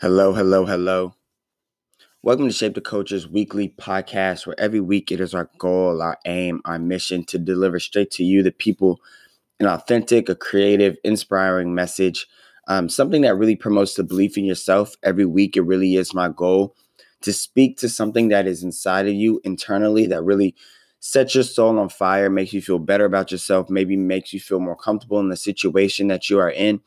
Hello, 0.00 0.32
hello, 0.32 0.64
hello. 0.64 1.14
Welcome 2.22 2.46
to 2.46 2.52
Shape 2.52 2.74
the 2.74 2.80
Culture's 2.80 3.26
weekly 3.26 3.68
podcast, 3.68 4.46
where 4.46 4.58
every 4.58 4.80
week 4.80 5.10
it 5.10 5.20
is 5.20 5.34
our 5.34 5.50
goal, 5.58 6.00
our 6.02 6.18
aim, 6.24 6.60
our 6.64 6.78
mission 6.78 7.24
to 7.24 7.38
deliver 7.38 7.80
straight 7.80 8.10
to 8.12 8.24
you, 8.24 8.42
the 8.42 8.52
people, 8.52 9.00
an 9.60 9.66
authentic, 9.66 10.28
a 10.28 10.36
creative, 10.36 10.96
inspiring 11.04 11.74
message, 11.74 12.26
um, 12.68 12.88
something 12.88 13.22
that 13.22 13.36
really 13.36 13.56
promotes 13.56 13.94
the 13.94 14.04
belief 14.04 14.38
in 14.38 14.44
yourself. 14.44 14.94
Every 15.02 15.24
week, 15.24 15.56
it 15.56 15.62
really 15.62 15.96
is 15.96 16.14
my 16.14 16.28
goal 16.28 16.76
to 17.22 17.32
speak 17.32 17.78
to 17.78 17.88
something 17.88 18.28
that 18.28 18.46
is 18.46 18.62
inside 18.62 19.08
of 19.08 19.14
you 19.14 19.40
internally 19.44 20.06
that 20.06 20.22
really 20.22 20.54
sets 21.00 21.34
your 21.34 21.44
soul 21.44 21.78
on 21.78 21.88
fire, 21.88 22.30
makes 22.30 22.52
you 22.52 22.62
feel 22.62 22.78
better 22.78 23.04
about 23.04 23.32
yourself, 23.32 23.70
maybe 23.70 23.96
makes 23.96 24.32
you 24.32 24.40
feel 24.40 24.60
more 24.60 24.76
comfortable 24.76 25.20
in 25.20 25.28
the 25.28 25.36
situation 25.36 26.08
that 26.08 26.30
you 26.30 26.38
are 26.38 26.50
in 26.50 26.80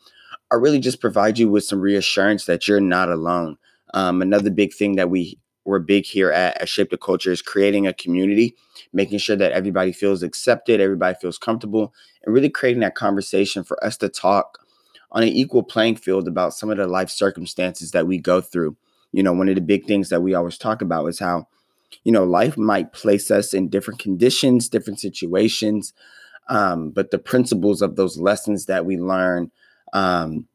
or 0.51 0.59
really 0.59 0.79
just 0.79 1.01
provide 1.01 1.39
you 1.39 1.49
with 1.49 1.63
some 1.63 1.79
reassurance 1.79 2.45
that 2.45 2.67
you're 2.67 2.81
not 2.81 3.09
alone. 3.09 3.57
Um, 3.93 4.21
another 4.21 4.49
big 4.49 4.73
thing 4.73 4.97
that 4.97 5.09
we 5.09 5.39
we're 5.63 5.79
big 5.79 6.05
here 6.05 6.31
at, 6.31 6.59
at 6.59 6.69
Shape 6.69 6.89
the 6.89 6.97
Culture 6.97 7.31
is 7.31 7.41
creating 7.41 7.85
a 7.85 7.93
community, 7.93 8.55
making 8.93 9.19
sure 9.19 9.35
that 9.35 9.51
everybody 9.51 9.91
feels 9.91 10.23
accepted, 10.23 10.81
everybody 10.81 11.15
feels 11.21 11.37
comfortable, 11.37 11.93
and 12.23 12.33
really 12.33 12.49
creating 12.49 12.81
that 12.81 12.95
conversation 12.95 13.63
for 13.63 13.81
us 13.83 13.95
to 13.97 14.09
talk 14.09 14.57
on 15.11 15.23
an 15.23 15.29
equal 15.29 15.61
playing 15.61 15.97
field 15.97 16.27
about 16.27 16.53
some 16.53 16.71
of 16.71 16.77
the 16.77 16.87
life 16.87 17.09
circumstances 17.09 17.91
that 17.91 18.07
we 18.07 18.17
go 18.17 18.41
through. 18.41 18.75
You 19.11 19.21
know, 19.21 19.33
one 19.33 19.49
of 19.49 19.55
the 19.55 19.61
big 19.61 19.85
things 19.85 20.09
that 20.09 20.21
we 20.21 20.33
always 20.33 20.57
talk 20.57 20.81
about 20.81 21.05
is 21.07 21.19
how, 21.19 21.47
you 22.03 22.11
know, 22.11 22.23
life 22.23 22.57
might 22.57 22.93
place 22.93 23.29
us 23.29 23.53
in 23.53 23.69
different 23.69 23.99
conditions, 23.99 24.69
different 24.69 24.99
situations, 24.99 25.93
um, 26.49 26.89
but 26.89 27.11
the 27.11 27.19
principles 27.19 27.81
of 27.81 27.97
those 27.97 28.17
lessons 28.17 28.65
that 28.65 28.85
we 28.85 28.97
learn 28.97 29.51
um, 29.93 30.47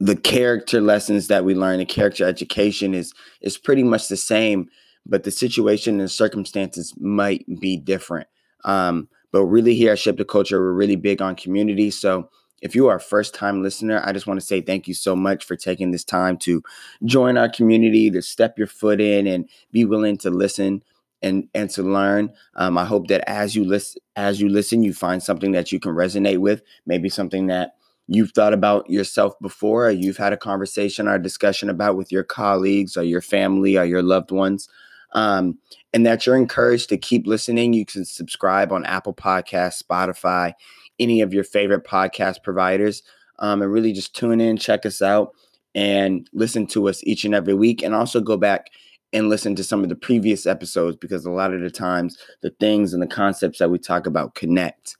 the 0.00 0.16
character 0.16 0.80
lessons 0.80 1.28
that 1.28 1.44
we 1.44 1.54
learn, 1.54 1.78
the 1.78 1.84
character 1.84 2.24
education 2.24 2.94
is 2.94 3.12
is 3.40 3.58
pretty 3.58 3.82
much 3.82 4.08
the 4.08 4.16
same, 4.16 4.68
but 5.06 5.24
the 5.24 5.30
situation 5.30 6.00
and 6.00 6.10
circumstances 6.10 6.94
might 6.98 7.44
be 7.60 7.76
different. 7.76 8.28
Um, 8.64 9.08
but 9.32 9.44
really, 9.44 9.74
here 9.74 9.92
at 9.92 9.98
Shape 9.98 10.16
the 10.16 10.24
Culture, 10.24 10.60
we're 10.60 10.72
really 10.72 10.96
big 10.96 11.20
on 11.20 11.34
community. 11.34 11.90
So 11.90 12.30
if 12.62 12.74
you 12.74 12.88
are 12.88 12.96
a 12.96 13.00
first 13.00 13.34
time 13.34 13.62
listener, 13.62 14.02
I 14.04 14.12
just 14.12 14.26
want 14.26 14.40
to 14.40 14.46
say 14.46 14.60
thank 14.60 14.88
you 14.88 14.94
so 14.94 15.14
much 15.14 15.44
for 15.44 15.56
taking 15.56 15.90
this 15.90 16.04
time 16.04 16.36
to 16.38 16.62
join 17.04 17.36
our 17.36 17.48
community, 17.48 18.10
to 18.10 18.22
step 18.22 18.58
your 18.58 18.66
foot 18.66 19.00
in 19.00 19.26
and 19.26 19.48
be 19.72 19.84
willing 19.84 20.16
to 20.18 20.30
listen 20.30 20.82
and 21.22 21.48
and 21.54 21.70
to 21.70 21.82
learn. 21.82 22.32
Um, 22.54 22.78
I 22.78 22.84
hope 22.84 23.08
that 23.08 23.28
as 23.28 23.54
you 23.54 23.64
listen, 23.64 24.00
as 24.16 24.40
you 24.40 24.48
listen, 24.48 24.82
you 24.82 24.92
find 24.92 25.22
something 25.22 25.52
that 25.52 25.72
you 25.72 25.80
can 25.80 25.92
resonate 25.92 26.38
with, 26.38 26.62
maybe 26.86 27.08
something 27.08 27.46
that 27.48 27.74
you've 28.08 28.32
thought 28.32 28.54
about 28.54 28.88
yourself 28.90 29.38
before, 29.40 29.86
or 29.86 29.90
you've 29.90 30.16
had 30.16 30.32
a 30.32 30.36
conversation 30.36 31.06
or 31.06 31.14
a 31.14 31.22
discussion 31.22 31.70
about 31.70 31.96
with 31.96 32.10
your 32.10 32.24
colleagues 32.24 32.96
or 32.96 33.02
your 33.04 33.20
family 33.20 33.76
or 33.76 33.84
your 33.84 34.02
loved 34.02 34.30
ones, 34.30 34.68
um, 35.12 35.58
and 35.92 36.04
that 36.06 36.26
you're 36.26 36.36
encouraged 36.36 36.88
to 36.88 36.96
keep 36.96 37.26
listening. 37.26 37.74
You 37.74 37.84
can 37.84 38.04
subscribe 38.04 38.72
on 38.72 38.84
Apple 38.86 39.14
Podcasts, 39.14 39.82
Spotify, 39.82 40.54
any 40.98 41.20
of 41.20 41.32
your 41.32 41.44
favorite 41.44 41.84
podcast 41.84 42.42
providers, 42.42 43.02
um, 43.38 43.62
and 43.62 43.70
really 43.70 43.92
just 43.92 44.16
tune 44.16 44.40
in, 44.40 44.56
check 44.56 44.84
us 44.86 45.02
out, 45.02 45.32
and 45.74 46.28
listen 46.32 46.66
to 46.68 46.88
us 46.88 47.04
each 47.04 47.24
and 47.24 47.34
every 47.34 47.54
week, 47.54 47.82
and 47.82 47.94
also 47.94 48.20
go 48.20 48.36
back 48.36 48.70
and 49.12 49.28
listen 49.28 49.54
to 49.56 49.64
some 49.64 49.82
of 49.82 49.88
the 49.88 49.94
previous 49.94 50.46
episodes 50.46 50.96
because 50.96 51.24
a 51.24 51.30
lot 51.30 51.54
of 51.54 51.60
the 51.60 51.70
times 51.70 52.18
the 52.42 52.50
things 52.58 52.92
and 52.92 53.02
the 53.02 53.06
concepts 53.06 53.58
that 53.58 53.70
we 53.70 53.78
talk 53.78 54.06
about 54.06 54.34
connect. 54.34 54.96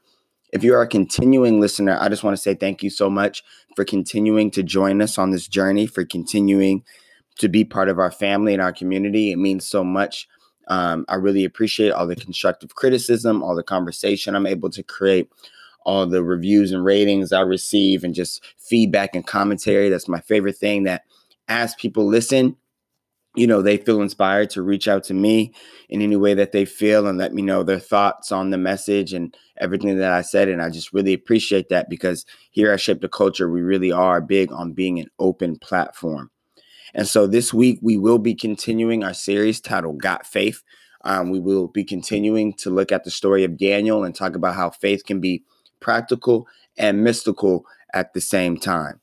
If 0.52 0.64
you 0.64 0.74
are 0.74 0.82
a 0.82 0.88
continuing 0.88 1.60
listener, 1.60 1.98
I 2.00 2.08
just 2.08 2.24
want 2.24 2.36
to 2.36 2.42
say 2.42 2.54
thank 2.54 2.82
you 2.82 2.90
so 2.90 3.10
much 3.10 3.44
for 3.76 3.84
continuing 3.84 4.50
to 4.52 4.62
join 4.62 5.02
us 5.02 5.18
on 5.18 5.30
this 5.30 5.46
journey, 5.46 5.86
for 5.86 6.04
continuing 6.04 6.84
to 7.38 7.48
be 7.48 7.64
part 7.64 7.88
of 7.88 7.98
our 7.98 8.10
family 8.10 8.52
and 8.52 8.62
our 8.62 8.72
community. 8.72 9.30
It 9.30 9.36
means 9.36 9.66
so 9.66 9.84
much. 9.84 10.28
Um, 10.68 11.04
I 11.08 11.14
really 11.14 11.44
appreciate 11.44 11.92
all 11.92 12.06
the 12.06 12.16
constructive 12.16 12.74
criticism, 12.74 13.42
all 13.42 13.54
the 13.54 13.62
conversation 13.62 14.34
I'm 14.34 14.46
able 14.46 14.70
to 14.70 14.82
create, 14.82 15.30
all 15.84 16.06
the 16.06 16.22
reviews 16.22 16.72
and 16.72 16.84
ratings 16.84 17.32
I 17.32 17.40
receive, 17.40 18.04
and 18.04 18.14
just 18.14 18.44
feedback 18.58 19.14
and 19.14 19.26
commentary. 19.26 19.88
That's 19.88 20.08
my 20.08 20.20
favorite 20.20 20.58
thing 20.58 20.84
that 20.84 21.02
as 21.48 21.74
people 21.76 22.06
listen, 22.06 22.56
you 23.38 23.46
know, 23.46 23.62
they 23.62 23.76
feel 23.76 24.02
inspired 24.02 24.50
to 24.50 24.62
reach 24.62 24.88
out 24.88 25.04
to 25.04 25.14
me 25.14 25.52
in 25.88 26.02
any 26.02 26.16
way 26.16 26.34
that 26.34 26.52
they 26.52 26.64
feel 26.64 27.06
and 27.06 27.18
let 27.18 27.32
me 27.32 27.42
know 27.42 27.62
their 27.62 27.78
thoughts 27.78 28.32
on 28.32 28.50
the 28.50 28.58
message 28.58 29.12
and 29.12 29.36
everything 29.58 29.96
that 29.98 30.12
I 30.12 30.22
said. 30.22 30.48
And 30.48 30.60
I 30.60 30.70
just 30.70 30.92
really 30.92 31.12
appreciate 31.12 31.68
that 31.68 31.88
because 31.88 32.26
here 32.50 32.72
at 32.72 32.80
Shape 32.80 33.00
the 33.00 33.08
Culture, 33.08 33.50
we 33.50 33.62
really 33.62 33.92
are 33.92 34.20
big 34.20 34.52
on 34.52 34.72
being 34.72 34.98
an 34.98 35.08
open 35.18 35.58
platform. 35.58 36.30
And 36.94 37.06
so 37.06 37.26
this 37.26 37.52
week, 37.52 37.78
we 37.82 37.96
will 37.96 38.18
be 38.18 38.34
continuing 38.34 39.04
our 39.04 39.14
series 39.14 39.60
titled 39.60 40.00
Got 40.00 40.26
Faith. 40.26 40.62
Um, 41.04 41.30
we 41.30 41.38
will 41.38 41.68
be 41.68 41.84
continuing 41.84 42.54
to 42.54 42.70
look 42.70 42.90
at 42.90 43.04
the 43.04 43.10
story 43.10 43.44
of 43.44 43.58
Daniel 43.58 44.04
and 44.04 44.14
talk 44.14 44.34
about 44.34 44.56
how 44.56 44.70
faith 44.70 45.04
can 45.04 45.20
be 45.20 45.44
practical 45.80 46.48
and 46.76 47.04
mystical 47.04 47.64
at 47.94 48.14
the 48.14 48.20
same 48.20 48.56
time. 48.56 49.00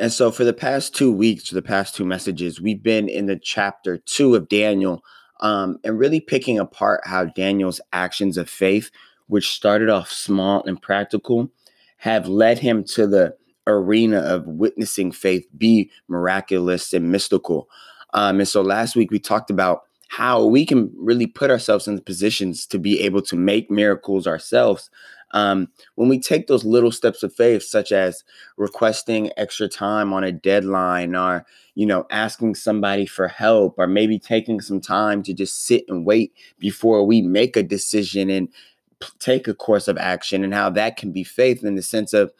And 0.00 0.10
so, 0.10 0.30
for 0.30 0.44
the 0.44 0.54
past 0.54 0.94
two 0.94 1.12
weeks, 1.12 1.50
for 1.50 1.54
the 1.54 1.60
past 1.60 1.94
two 1.94 2.06
messages, 2.06 2.58
we've 2.58 2.82
been 2.82 3.06
in 3.10 3.26
the 3.26 3.36
chapter 3.36 3.98
two 3.98 4.34
of 4.34 4.48
Daniel 4.48 5.04
um, 5.40 5.78
and 5.84 5.98
really 5.98 6.20
picking 6.20 6.58
apart 6.58 7.02
how 7.04 7.26
Daniel's 7.26 7.82
actions 7.92 8.38
of 8.38 8.48
faith, 8.48 8.90
which 9.26 9.50
started 9.50 9.90
off 9.90 10.10
small 10.10 10.64
and 10.64 10.80
practical, 10.80 11.50
have 11.98 12.26
led 12.26 12.58
him 12.58 12.82
to 12.84 13.06
the 13.06 13.36
arena 13.66 14.20
of 14.20 14.46
witnessing 14.46 15.12
faith 15.12 15.46
be 15.58 15.90
miraculous 16.08 16.94
and 16.94 17.12
mystical. 17.12 17.68
Um, 18.14 18.38
and 18.40 18.48
so, 18.48 18.62
last 18.62 18.96
week 18.96 19.10
we 19.10 19.18
talked 19.18 19.50
about 19.50 19.82
how 20.08 20.46
we 20.46 20.64
can 20.64 20.90
really 20.96 21.26
put 21.26 21.50
ourselves 21.50 21.86
in 21.86 21.94
the 21.94 22.02
positions 22.02 22.64
to 22.66 22.78
be 22.78 23.00
able 23.02 23.20
to 23.20 23.36
make 23.36 23.70
miracles 23.70 24.26
ourselves 24.26 24.88
um, 25.32 25.68
when 25.94 26.08
we 26.08 26.18
take 26.18 26.46
those 26.46 26.64
little 26.64 26.92
steps 26.92 27.22
of 27.22 27.32
faith, 27.34 27.62
such 27.62 27.92
as 27.92 28.24
requesting 28.56 29.30
extra 29.36 29.68
time 29.68 30.12
on 30.12 30.24
a 30.24 30.32
deadline, 30.32 31.14
or 31.14 31.46
you 31.74 31.86
know, 31.86 32.06
asking 32.10 32.56
somebody 32.56 33.06
for 33.06 33.28
help, 33.28 33.74
or 33.78 33.86
maybe 33.86 34.18
taking 34.18 34.60
some 34.60 34.80
time 34.80 35.22
to 35.22 35.32
just 35.32 35.66
sit 35.66 35.84
and 35.88 36.04
wait 36.04 36.32
before 36.58 37.04
we 37.04 37.22
make 37.22 37.56
a 37.56 37.62
decision 37.62 38.28
and 38.28 38.48
take 39.18 39.48
a 39.48 39.54
course 39.54 39.88
of 39.88 39.96
action, 39.98 40.44
and 40.44 40.54
how 40.54 40.70
that 40.70 40.96
can 40.96 41.12
be 41.12 41.24
faith 41.24 41.64
in 41.64 41.76
the 41.76 41.82
sense 41.82 42.12
of, 42.12 42.32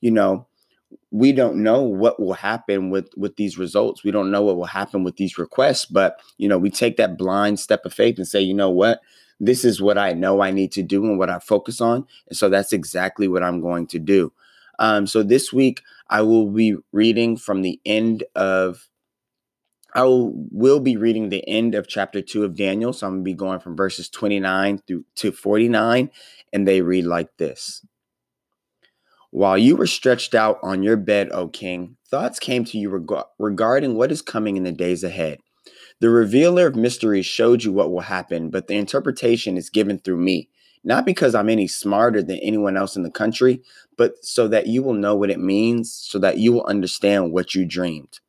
you 0.00 0.10
know, 0.10 0.46
we 1.10 1.32
don't 1.32 1.56
know 1.56 1.82
what 1.82 2.20
will 2.20 2.34
happen 2.34 2.90
with 2.90 3.08
with 3.16 3.36
these 3.36 3.58
results. 3.58 4.04
We 4.04 4.12
don't 4.12 4.30
know 4.30 4.42
what 4.42 4.56
will 4.56 4.64
happen 4.66 5.02
with 5.02 5.16
these 5.16 5.38
requests 5.38 5.84
but 5.84 6.20
you 6.38 6.48
know 6.48 6.58
we 6.58 6.70
take 6.70 6.96
that 6.96 7.18
blind 7.18 7.58
step 7.58 7.84
of 7.84 7.92
faith 7.92 8.18
and 8.18 8.28
say 8.28 8.40
you 8.40 8.54
know 8.54 8.70
what 8.70 9.00
this 9.40 9.64
is 9.64 9.80
what 9.82 9.98
I 9.98 10.12
know 10.12 10.40
I 10.40 10.50
need 10.50 10.72
to 10.72 10.82
do 10.82 11.04
and 11.04 11.18
what 11.18 11.30
I 11.30 11.38
focus 11.38 11.80
on. 11.80 12.06
And 12.28 12.36
so 12.36 12.48
that's 12.48 12.72
exactly 12.72 13.28
what 13.28 13.42
I'm 13.42 13.60
going 13.60 13.86
to 13.88 13.98
do. 13.98 14.32
Um, 14.78 15.06
so 15.06 15.22
this 15.22 15.52
week, 15.52 15.82
I 16.08 16.22
will 16.22 16.50
be 16.50 16.76
reading 16.92 17.36
from 17.36 17.62
the 17.62 17.80
end 17.84 18.24
of, 18.34 18.88
I 19.94 20.04
will, 20.04 20.32
will 20.50 20.80
be 20.80 20.96
reading 20.96 21.28
the 21.28 21.46
end 21.48 21.74
of 21.74 21.88
chapter 21.88 22.20
two 22.20 22.44
of 22.44 22.56
Daniel. 22.56 22.92
So 22.92 23.06
I'm 23.06 23.14
going 23.14 23.24
to 23.24 23.24
be 23.24 23.34
going 23.34 23.60
from 23.60 23.76
verses 23.76 24.08
29 24.08 24.82
through 24.86 25.04
to 25.16 25.32
49. 25.32 26.10
And 26.52 26.68
they 26.68 26.82
read 26.82 27.04
like 27.04 27.36
this. 27.38 27.84
While 29.30 29.58
you 29.58 29.76
were 29.76 29.86
stretched 29.86 30.34
out 30.34 30.58
on 30.62 30.82
your 30.82 30.96
bed, 30.96 31.30
O 31.32 31.48
king, 31.48 31.96
thoughts 32.08 32.38
came 32.38 32.64
to 32.66 32.78
you 32.78 32.88
reg- 32.88 33.24
regarding 33.38 33.94
what 33.94 34.12
is 34.12 34.22
coming 34.22 34.56
in 34.56 34.62
the 34.62 34.72
days 34.72 35.02
ahead. 35.04 35.40
The 35.98 36.10
revealer 36.10 36.66
of 36.66 36.76
mysteries 36.76 37.24
showed 37.24 37.64
you 37.64 37.72
what 37.72 37.90
will 37.90 38.00
happen, 38.00 38.50
but 38.50 38.66
the 38.66 38.74
interpretation 38.74 39.56
is 39.56 39.70
given 39.70 39.98
through 39.98 40.18
me, 40.18 40.50
not 40.84 41.06
because 41.06 41.34
I'm 41.34 41.48
any 41.48 41.66
smarter 41.66 42.22
than 42.22 42.38
anyone 42.38 42.76
else 42.76 42.96
in 42.96 43.02
the 43.02 43.10
country, 43.10 43.62
but 43.96 44.22
so 44.22 44.46
that 44.48 44.66
you 44.66 44.82
will 44.82 44.92
know 44.92 45.16
what 45.16 45.30
it 45.30 45.40
means, 45.40 45.92
so 45.92 46.18
that 46.18 46.36
you 46.36 46.52
will 46.52 46.66
understand 46.66 47.32
what 47.32 47.54
you 47.54 47.64
dreamed. 47.64 48.20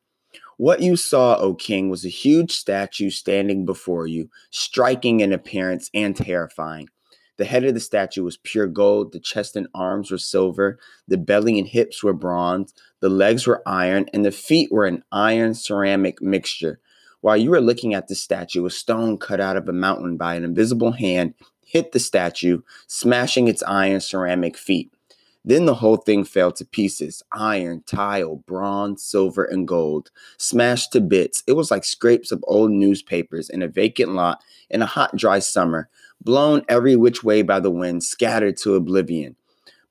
What 0.56 0.80
you 0.80 0.96
saw, 0.96 1.36
O 1.36 1.54
king, 1.54 1.90
was 1.90 2.06
a 2.06 2.08
huge 2.08 2.52
statue 2.52 3.10
standing 3.10 3.66
before 3.66 4.06
you, 4.06 4.30
striking 4.50 5.20
in 5.20 5.32
appearance 5.32 5.90
and 5.92 6.16
terrifying. 6.16 6.88
The 7.36 7.44
head 7.44 7.64
of 7.64 7.74
the 7.74 7.80
statue 7.80 8.24
was 8.24 8.38
pure 8.38 8.66
gold, 8.66 9.12
the 9.12 9.20
chest 9.20 9.54
and 9.54 9.68
arms 9.72 10.10
were 10.10 10.18
silver, 10.18 10.78
the 11.06 11.18
belly 11.18 11.58
and 11.58 11.68
hips 11.68 12.02
were 12.02 12.14
bronze, 12.14 12.74
the 13.00 13.08
legs 13.08 13.46
were 13.46 13.62
iron, 13.66 14.06
and 14.12 14.24
the 14.24 14.32
feet 14.32 14.72
were 14.72 14.86
an 14.86 15.04
iron 15.12 15.54
ceramic 15.54 16.20
mixture. 16.20 16.80
While 17.20 17.36
you 17.36 17.50
were 17.50 17.60
looking 17.60 17.94
at 17.94 18.08
the 18.08 18.14
statue, 18.14 18.64
a 18.64 18.70
stone 18.70 19.18
cut 19.18 19.40
out 19.40 19.56
of 19.56 19.68
a 19.68 19.72
mountain 19.72 20.16
by 20.16 20.34
an 20.34 20.44
invisible 20.44 20.92
hand 20.92 21.34
hit 21.64 21.92
the 21.92 21.98
statue, 21.98 22.62
smashing 22.86 23.48
its 23.48 23.62
iron 23.64 24.00
ceramic 24.00 24.56
feet. 24.56 24.90
Then 25.44 25.66
the 25.66 25.74
whole 25.74 25.96
thing 25.96 26.24
fell 26.24 26.52
to 26.52 26.64
pieces 26.64 27.22
iron, 27.32 27.82
tile, 27.86 28.36
bronze, 28.36 29.02
silver, 29.02 29.44
and 29.44 29.66
gold. 29.66 30.10
Smashed 30.36 30.92
to 30.92 31.00
bits. 31.00 31.42
It 31.46 31.52
was 31.52 31.70
like 31.70 31.84
scrapes 31.84 32.32
of 32.32 32.44
old 32.46 32.70
newspapers 32.70 33.48
in 33.48 33.62
a 33.62 33.68
vacant 33.68 34.14
lot 34.14 34.42
in 34.68 34.82
a 34.82 34.86
hot, 34.86 35.16
dry 35.16 35.38
summer, 35.38 35.88
blown 36.22 36.64
every 36.68 36.96
which 36.96 37.24
way 37.24 37.42
by 37.42 37.60
the 37.60 37.70
wind, 37.70 38.02
scattered 38.04 38.56
to 38.58 38.74
oblivion. 38.74 39.36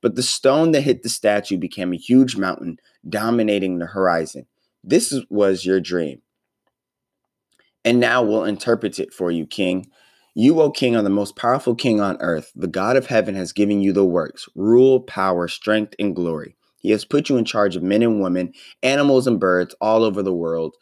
but 0.01 0.15
the 0.15 0.23
stone 0.23 0.71
that 0.71 0.81
hit 0.81 1.03
the 1.03 1.09
statue 1.09 1.57
became 1.57 1.91
a 1.93 1.97
huge 1.97 2.37
mountain 2.37 2.79
dominating 3.09 3.79
the 3.79 3.87
horizon. 3.87 4.45
This 4.83 5.13
was 5.29 5.65
your 5.65 5.79
dream. 5.79 6.21
And 7.85 7.99
now 7.99 8.21
we'll 8.23 8.43
interpret 8.43 8.99
it 8.99 9.13
for 9.13 9.31
you, 9.31 9.45
king. 9.45 9.87
You, 10.35 10.61
O 10.61 10.69
king, 10.69 10.95
are 10.95 11.01
the 11.01 11.09
most 11.09 11.35
powerful 11.35 11.73
king 11.73 11.99
on 11.99 12.17
earth. 12.21 12.51
The 12.55 12.67
God 12.67 12.95
of 12.95 13.07
heaven 13.07 13.35
has 13.35 13.53
given 13.53 13.81
you 13.81 13.93
the 13.93 14.05
works 14.05 14.47
rule, 14.55 14.99
power, 15.01 15.47
strength, 15.47 15.95
and 15.97 16.15
glory. 16.15 16.55
He 16.79 16.91
has 16.91 17.05
put 17.05 17.29
you 17.29 17.37
in 17.37 17.45
charge 17.45 17.75
of 17.75 17.83
men 17.83 18.03
and 18.03 18.21
women, 18.21 18.53
animals 18.83 19.25
and 19.25 19.39
birds 19.39 19.75
all 19.81 20.03
over 20.03 20.21
the 20.21 20.33
world. 20.33 20.75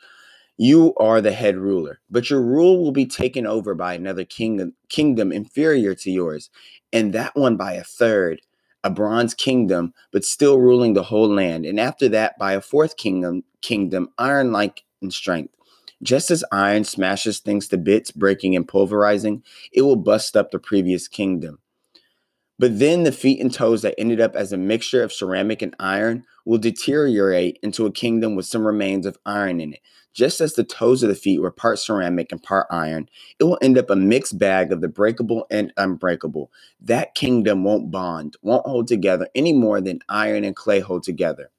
You 0.57 0.93
are 0.97 1.21
the 1.21 1.33
head 1.33 1.57
ruler, 1.57 1.99
but 2.09 2.29
your 2.29 2.41
rule 2.41 2.81
will 2.81 2.91
be 2.91 3.05
taken 3.05 3.45
over 3.45 3.75
by 3.75 3.93
another 3.93 4.23
kingdom, 4.23 4.73
kingdom 4.89 5.31
inferior 5.31 5.95
to 5.95 6.11
yours, 6.11 6.49
and 6.93 7.13
that 7.13 7.35
one 7.35 7.57
by 7.57 7.73
a 7.73 7.83
third, 7.83 8.41
a 8.83 8.89
bronze 8.89 9.33
kingdom, 9.33 9.93
but 10.11 10.23
still 10.23 10.59
ruling 10.59 10.93
the 10.93 11.03
whole 11.03 11.33
land, 11.33 11.65
and 11.65 11.79
after 11.79 12.07
that 12.09 12.37
by 12.39 12.53
a 12.53 12.61
fourth 12.61 12.95
kingdom, 12.95 13.43
kingdom 13.61 14.09
iron-like 14.17 14.83
in 15.01 15.11
strength. 15.11 15.53
Just 16.03 16.29
as 16.29 16.43
iron 16.51 16.83
smashes 16.83 17.39
things 17.39 17.67
to 17.69 17.77
bits, 17.77 18.11
breaking 18.11 18.55
and 18.55 18.67
pulverizing, 18.67 19.43
it 19.71 19.81
will 19.83 19.95
bust 19.95 20.35
up 20.35 20.51
the 20.51 20.59
previous 20.59 21.07
kingdom. 21.07 21.59
But 22.57 22.79
then 22.79 23.03
the 23.03 23.11
feet 23.11 23.41
and 23.41 23.53
toes 23.53 23.81
that 23.81 23.95
ended 23.97 24.21
up 24.21 24.35
as 24.35 24.53
a 24.53 24.57
mixture 24.57 25.03
of 25.03 25.11
ceramic 25.11 25.61
and 25.61 25.75
iron 25.79 26.23
will 26.45 26.57
deteriorate 26.57 27.59
into 27.61 27.85
a 27.85 27.91
kingdom 27.91 28.35
with 28.35 28.45
some 28.45 28.65
remains 28.65 29.05
of 29.05 29.17
iron 29.25 29.59
in 29.59 29.73
it. 29.73 29.81
Just 30.13 30.39
as 30.39 30.53
the 30.53 30.63
toes 30.63 31.03
of 31.03 31.09
the 31.09 31.15
feet 31.15 31.41
were 31.41 31.51
part 31.51 31.77
ceramic 31.77 32.31
and 32.31 32.41
part 32.41 32.67
iron, 32.71 33.09
it 33.37 33.43
will 33.43 33.57
end 33.61 33.77
up 33.77 33.89
a 33.89 33.95
mixed 33.97 34.39
bag 34.39 34.71
of 34.71 34.79
the 34.79 34.87
breakable 34.87 35.45
and 35.51 35.73
unbreakable. 35.75 36.49
That 36.79 37.15
kingdom 37.15 37.65
won't 37.65 37.91
bond, 37.91 38.37
won't 38.41 38.65
hold 38.65 38.87
together 38.87 39.27
any 39.35 39.51
more 39.51 39.81
than 39.81 39.99
iron 40.07 40.45
and 40.45 40.55
clay 40.55 40.79
hold 40.79 41.03
together. 41.03 41.51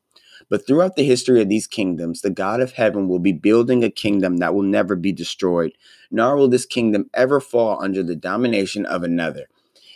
But 0.48 0.66
throughout 0.66 0.94
the 0.94 1.04
history 1.04 1.43
of 1.43 1.48
these 1.48 1.66
kingdoms, 1.66 2.20
the 2.20 2.31
God 2.31 2.60
of 2.60 2.72
heaven 2.72 3.08
will 3.08 3.19
be 3.19 3.32
building 3.32 3.82
a 3.82 3.90
kingdom 3.90 4.37
that 4.37 4.54
will 4.54 4.62
never 4.62 4.94
be 4.94 5.12
destroyed, 5.12 5.72
nor 6.10 6.37
will 6.37 6.48
this 6.48 6.66
kingdom 6.66 7.10
ever 7.14 7.40
fall 7.40 7.82
under 7.82 8.02
the 8.02 8.14
domination 8.14 8.87
of 8.87 9.02
another. 9.02 9.48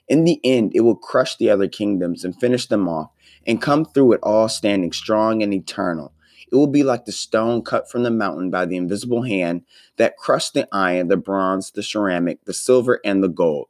In 0.08 0.24
the 0.24 0.40
end, 0.42 0.72
it 0.74 0.80
will 0.80 0.96
crush 0.96 1.36
the 1.36 1.50
other 1.50 1.68
kingdoms 1.68 2.24
and 2.24 2.38
finish 2.38 2.66
them 2.66 2.88
off, 2.88 3.10
and 3.46 3.62
come 3.62 3.84
through 3.84 4.14
it 4.14 4.20
all 4.24 4.48
standing 4.48 4.92
strong 4.92 5.40
and 5.42 5.54
eternal. 5.54 6.12
It 6.50 6.56
will 6.56 6.66
be 6.66 6.82
like 6.82 7.04
the 7.04 7.12
stone 7.12 7.62
cut 7.62 7.88
from 7.88 8.02
the 8.02 8.10
mountain 8.10 8.50
by 8.50 8.66
the 8.66 8.76
invisible 8.76 9.22
hand 9.22 9.62
that 9.98 10.16
crushed 10.16 10.54
the 10.54 10.68
iron, 10.72 11.06
the 11.06 11.16
bronze, 11.16 11.70
the 11.70 11.82
ceramic, 11.82 12.44
the 12.44 12.52
silver, 12.52 13.00
and 13.04 13.22
the 13.22 13.28
gold. 13.28 13.68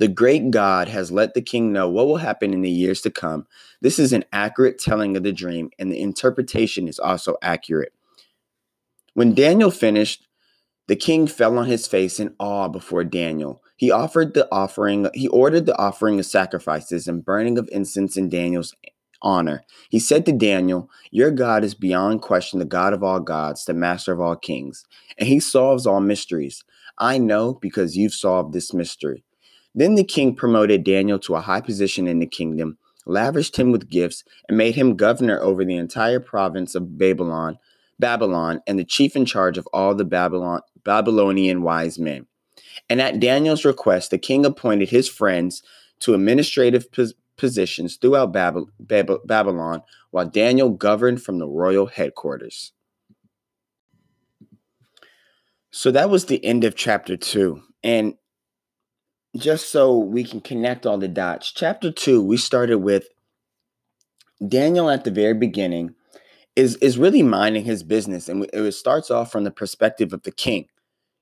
The 0.00 0.08
great 0.08 0.50
God 0.50 0.88
has 0.88 1.12
let 1.12 1.34
the 1.34 1.42
king 1.42 1.74
know 1.74 1.86
what 1.86 2.06
will 2.06 2.16
happen 2.16 2.54
in 2.54 2.62
the 2.62 2.70
years 2.70 3.02
to 3.02 3.10
come. 3.10 3.46
This 3.82 3.98
is 3.98 4.14
an 4.14 4.24
accurate 4.32 4.78
telling 4.78 5.14
of 5.14 5.24
the 5.24 5.30
dream, 5.30 5.68
and 5.78 5.92
the 5.92 6.00
interpretation 6.00 6.88
is 6.88 6.98
also 6.98 7.36
accurate. 7.42 7.92
When 9.12 9.34
Daniel 9.34 9.70
finished, 9.70 10.26
the 10.88 10.96
king 10.96 11.26
fell 11.26 11.58
on 11.58 11.66
his 11.66 11.86
face 11.86 12.18
in 12.18 12.34
awe 12.38 12.68
before 12.68 13.04
Daniel. 13.04 13.62
He 13.76 13.90
offered 13.90 14.32
the 14.32 14.48
offering, 14.50 15.06
he 15.12 15.28
ordered 15.28 15.66
the 15.66 15.76
offering 15.76 16.18
of 16.18 16.24
sacrifices 16.24 17.06
and 17.06 17.22
burning 17.22 17.58
of 17.58 17.68
incense 17.70 18.16
in 18.16 18.30
Daniel's 18.30 18.74
honor. 19.20 19.64
He 19.90 19.98
said 19.98 20.24
to 20.24 20.32
Daniel, 20.32 20.88
Your 21.10 21.30
God 21.30 21.62
is 21.62 21.74
beyond 21.74 22.22
question 22.22 22.58
the 22.58 22.64
God 22.64 22.94
of 22.94 23.02
all 23.02 23.20
gods, 23.20 23.66
the 23.66 23.74
master 23.74 24.14
of 24.14 24.20
all 24.22 24.36
kings, 24.36 24.82
and 25.18 25.28
he 25.28 25.40
solves 25.40 25.86
all 25.86 26.00
mysteries. 26.00 26.64
I 26.96 27.18
know 27.18 27.52
because 27.52 27.98
you've 27.98 28.14
solved 28.14 28.54
this 28.54 28.72
mystery. 28.72 29.24
Then 29.74 29.94
the 29.94 30.04
king 30.04 30.34
promoted 30.34 30.84
Daniel 30.84 31.18
to 31.20 31.36
a 31.36 31.40
high 31.40 31.60
position 31.60 32.06
in 32.06 32.18
the 32.18 32.26
kingdom, 32.26 32.78
lavished 33.06 33.56
him 33.56 33.70
with 33.70 33.88
gifts, 33.88 34.24
and 34.48 34.58
made 34.58 34.74
him 34.74 34.96
governor 34.96 35.40
over 35.40 35.64
the 35.64 35.76
entire 35.76 36.20
province 36.20 36.74
of 36.74 36.98
Babylon, 36.98 37.58
Babylon, 37.98 38.62
and 38.66 38.78
the 38.78 38.84
chief 38.84 39.14
in 39.14 39.24
charge 39.24 39.58
of 39.58 39.66
all 39.72 39.94
the 39.94 40.04
Babylon, 40.04 40.60
Babylonian 40.84 41.62
wise 41.62 41.98
men. 41.98 42.26
And 42.88 43.00
at 43.00 43.20
Daniel's 43.20 43.64
request, 43.64 44.10
the 44.10 44.18
king 44.18 44.44
appointed 44.44 44.90
his 44.90 45.08
friends 45.08 45.62
to 46.00 46.14
administrative 46.14 46.90
pos- 46.90 47.14
positions 47.36 47.96
throughout 47.96 48.32
Babylon, 48.32 49.82
while 50.10 50.26
Daniel 50.26 50.70
governed 50.70 51.22
from 51.22 51.38
the 51.38 51.48
royal 51.48 51.86
headquarters. 51.86 52.72
So 55.70 55.90
that 55.92 56.10
was 56.10 56.26
the 56.26 56.44
end 56.44 56.64
of 56.64 56.74
chapter 56.74 57.16
two. 57.16 57.62
And 57.82 58.14
just 59.36 59.70
so 59.70 59.96
we 59.96 60.24
can 60.24 60.40
connect 60.40 60.86
all 60.86 60.98
the 60.98 61.08
dots, 61.08 61.52
chapter 61.52 61.90
two, 61.90 62.22
we 62.22 62.36
started 62.36 62.78
with 62.78 63.08
Daniel 64.46 64.90
at 64.90 65.04
the 65.04 65.10
very 65.10 65.34
beginning 65.34 65.94
is 66.56 66.76
is 66.76 66.98
really 66.98 67.22
minding 67.22 67.64
his 67.64 67.82
business, 67.82 68.28
and 68.28 68.46
it 68.52 68.72
starts 68.72 69.10
off 69.10 69.30
from 69.30 69.44
the 69.44 69.50
perspective 69.50 70.12
of 70.12 70.22
the 70.24 70.32
king. 70.32 70.66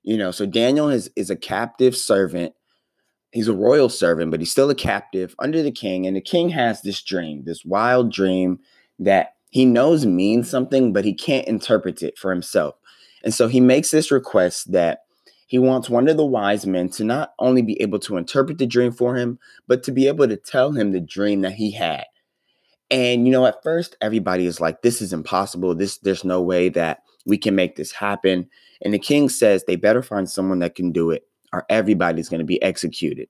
You 0.02 0.16
know, 0.16 0.30
so 0.30 0.46
Daniel 0.46 0.88
is 0.88 1.10
is 1.16 1.30
a 1.30 1.36
captive 1.36 1.96
servant. 1.96 2.54
He's 3.30 3.48
a 3.48 3.54
royal 3.54 3.90
servant, 3.90 4.30
but 4.30 4.40
he's 4.40 4.50
still 4.50 4.70
a 4.70 4.74
captive 4.74 5.34
under 5.38 5.62
the 5.62 5.70
king. 5.70 6.06
And 6.06 6.16
the 6.16 6.20
king 6.22 6.48
has 6.50 6.80
this 6.80 7.02
dream, 7.02 7.44
this 7.44 7.62
wild 7.62 8.10
dream 8.10 8.60
that 8.98 9.34
he 9.50 9.66
knows 9.66 10.06
means 10.06 10.48
something, 10.48 10.94
but 10.94 11.04
he 11.04 11.12
can't 11.12 11.46
interpret 11.46 12.02
it 12.02 12.18
for 12.18 12.30
himself. 12.30 12.76
And 13.22 13.34
so 13.34 13.48
he 13.48 13.60
makes 13.60 13.90
this 13.90 14.10
request 14.10 14.72
that 14.72 15.00
he 15.48 15.58
wants 15.58 15.88
one 15.88 16.08
of 16.08 16.18
the 16.18 16.26
wise 16.26 16.66
men 16.66 16.90
to 16.90 17.04
not 17.04 17.32
only 17.38 17.62
be 17.62 17.80
able 17.80 17.98
to 18.00 18.18
interpret 18.18 18.58
the 18.58 18.66
dream 18.66 18.92
for 18.92 19.16
him, 19.16 19.38
but 19.66 19.82
to 19.84 19.92
be 19.92 20.06
able 20.06 20.28
to 20.28 20.36
tell 20.36 20.72
him 20.72 20.92
the 20.92 21.00
dream 21.00 21.40
that 21.40 21.54
he 21.54 21.70
had. 21.70 22.04
And 22.90 23.26
you 23.26 23.32
know, 23.32 23.46
at 23.46 23.62
first 23.62 23.96
everybody 24.02 24.46
is 24.46 24.60
like, 24.60 24.82
this 24.82 25.00
is 25.00 25.12
impossible. 25.12 25.74
This 25.74 25.98
there's 25.98 26.22
no 26.22 26.42
way 26.42 26.68
that 26.70 27.02
we 27.24 27.38
can 27.38 27.54
make 27.54 27.76
this 27.76 27.92
happen. 27.92 28.48
And 28.82 28.92
the 28.92 28.98
king 28.98 29.30
says 29.30 29.64
they 29.64 29.76
better 29.76 30.02
find 30.02 30.28
someone 30.28 30.58
that 30.58 30.74
can 30.74 30.92
do 30.92 31.10
it, 31.10 31.26
or 31.50 31.64
everybody's 31.70 32.28
going 32.28 32.40
to 32.40 32.46
be 32.46 32.62
executed. 32.62 33.28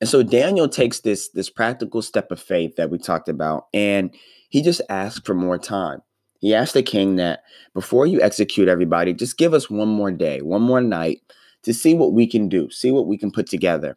And 0.00 0.08
so 0.08 0.24
Daniel 0.24 0.68
takes 0.68 0.98
this 0.98 1.28
this 1.28 1.48
practical 1.48 2.02
step 2.02 2.32
of 2.32 2.40
faith 2.40 2.74
that 2.74 2.90
we 2.90 2.98
talked 2.98 3.28
about, 3.28 3.66
and 3.72 4.12
he 4.48 4.62
just 4.62 4.82
asks 4.88 5.24
for 5.24 5.34
more 5.34 5.58
time. 5.58 6.02
He 6.42 6.54
asked 6.54 6.74
the 6.74 6.82
king 6.82 7.16
that 7.16 7.44
before 7.72 8.04
you 8.04 8.20
execute 8.20 8.68
everybody, 8.68 9.14
just 9.14 9.38
give 9.38 9.54
us 9.54 9.70
one 9.70 9.88
more 9.88 10.10
day, 10.10 10.42
one 10.42 10.60
more 10.60 10.80
night 10.80 11.22
to 11.62 11.72
see 11.72 11.94
what 11.94 12.12
we 12.12 12.26
can 12.26 12.48
do, 12.48 12.68
see 12.68 12.90
what 12.90 13.06
we 13.06 13.16
can 13.16 13.30
put 13.30 13.46
together. 13.46 13.96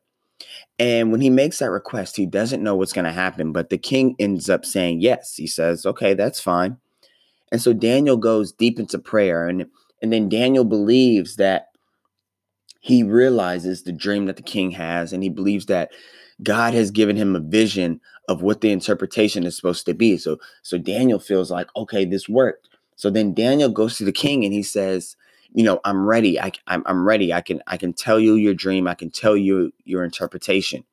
And 0.77 1.11
when 1.11 1.21
he 1.21 1.31
makes 1.31 1.57
that 1.57 1.71
request, 1.71 2.15
he 2.15 2.27
doesn't 2.27 2.61
know 2.61 2.75
what's 2.75 2.93
going 2.93 3.05
to 3.05 3.11
happen, 3.11 3.51
but 3.51 3.71
the 3.71 3.79
king 3.79 4.15
ends 4.19 4.47
up 4.47 4.63
saying 4.63 5.01
yes. 5.01 5.33
He 5.35 5.47
says, 5.47 5.87
"Okay, 5.87 6.13
that's 6.13 6.39
fine." 6.39 6.77
And 7.51 7.59
so 7.59 7.73
Daniel 7.73 8.17
goes 8.17 8.51
deep 8.51 8.79
into 8.79 8.99
prayer 8.99 9.47
and 9.47 9.65
and 10.01 10.13
then 10.13 10.29
Daniel 10.29 10.65
believes 10.65 11.37
that 11.37 11.69
he 12.79 13.01
realizes 13.01 13.81
the 13.81 13.91
dream 13.91 14.27
that 14.27 14.35
the 14.35 14.43
king 14.43 14.69
has 14.71 15.13
and 15.13 15.23
he 15.23 15.29
believes 15.29 15.65
that 15.65 15.89
God 16.43 16.75
has 16.75 16.91
given 16.91 17.15
him 17.15 17.35
a 17.35 17.39
vision 17.39 17.99
of 18.27 18.41
what 18.41 18.61
the 18.61 18.71
interpretation 18.71 19.45
is 19.45 19.55
supposed 19.55 19.85
to 19.85 19.93
be. 19.93 20.17
So 20.17 20.39
so 20.61 20.77
Daniel 20.77 21.19
feels 21.19 21.51
like, 21.51 21.67
okay, 21.75 22.05
this 22.05 22.29
worked. 22.29 22.69
So 22.95 23.09
then 23.09 23.33
Daniel 23.33 23.69
goes 23.69 23.97
to 23.97 24.05
the 24.05 24.11
king 24.11 24.43
and 24.43 24.53
he 24.53 24.63
says, 24.63 25.15
you 25.53 25.63
know, 25.63 25.79
I'm 25.85 26.05
ready. 26.05 26.39
I, 26.39 26.51
I'm, 26.67 26.83
I'm 26.85 27.07
ready. 27.07 27.33
I 27.33 27.41
can 27.41 27.61
I 27.67 27.77
can 27.77 27.93
tell 27.93 28.19
you 28.19 28.35
your 28.35 28.53
dream. 28.53 28.87
I 28.87 28.93
can 28.93 29.09
tell 29.09 29.37
you 29.37 29.71
your 29.85 30.03
interpretation. 30.03 30.83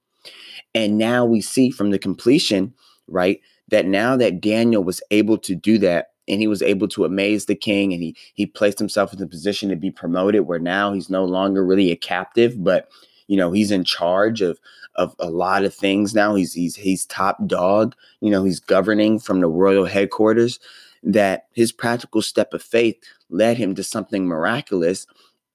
And 0.74 0.98
now 0.98 1.24
we 1.24 1.40
see 1.40 1.70
from 1.70 1.90
the 1.90 1.98
completion, 1.98 2.74
right, 3.08 3.40
that 3.68 3.86
now 3.86 4.16
that 4.16 4.40
Daniel 4.40 4.84
was 4.84 5.02
able 5.10 5.38
to 5.38 5.54
do 5.54 5.78
that 5.78 6.12
and 6.28 6.40
he 6.40 6.46
was 6.46 6.62
able 6.62 6.88
to 6.88 7.04
amaze 7.04 7.46
the 7.46 7.54
king 7.54 7.92
and 7.92 8.02
he 8.02 8.16
he 8.34 8.46
placed 8.46 8.78
himself 8.78 9.12
in 9.12 9.18
the 9.18 9.26
position 9.26 9.68
to 9.68 9.76
be 9.76 9.90
promoted 9.90 10.42
where 10.42 10.60
now 10.60 10.92
he's 10.92 11.10
no 11.10 11.24
longer 11.24 11.64
really 11.64 11.90
a 11.90 11.96
captive, 11.96 12.62
but 12.62 12.88
you 13.32 13.38
know, 13.38 13.50
he's 13.50 13.70
in 13.70 13.82
charge 13.82 14.42
of 14.42 14.60
of 14.96 15.16
a 15.18 15.30
lot 15.30 15.64
of 15.64 15.74
things 15.74 16.14
now. 16.14 16.34
He's 16.34 16.52
he's 16.52 16.76
he's 16.76 17.06
top 17.06 17.38
dog. 17.46 17.94
You 18.20 18.28
know, 18.28 18.44
he's 18.44 18.60
governing 18.60 19.18
from 19.18 19.40
the 19.40 19.48
royal 19.48 19.86
headquarters. 19.86 20.60
That 21.02 21.46
his 21.54 21.72
practical 21.72 22.20
step 22.20 22.52
of 22.52 22.62
faith 22.62 23.02
led 23.30 23.56
him 23.56 23.74
to 23.76 23.82
something 23.82 24.26
miraculous, 24.26 25.06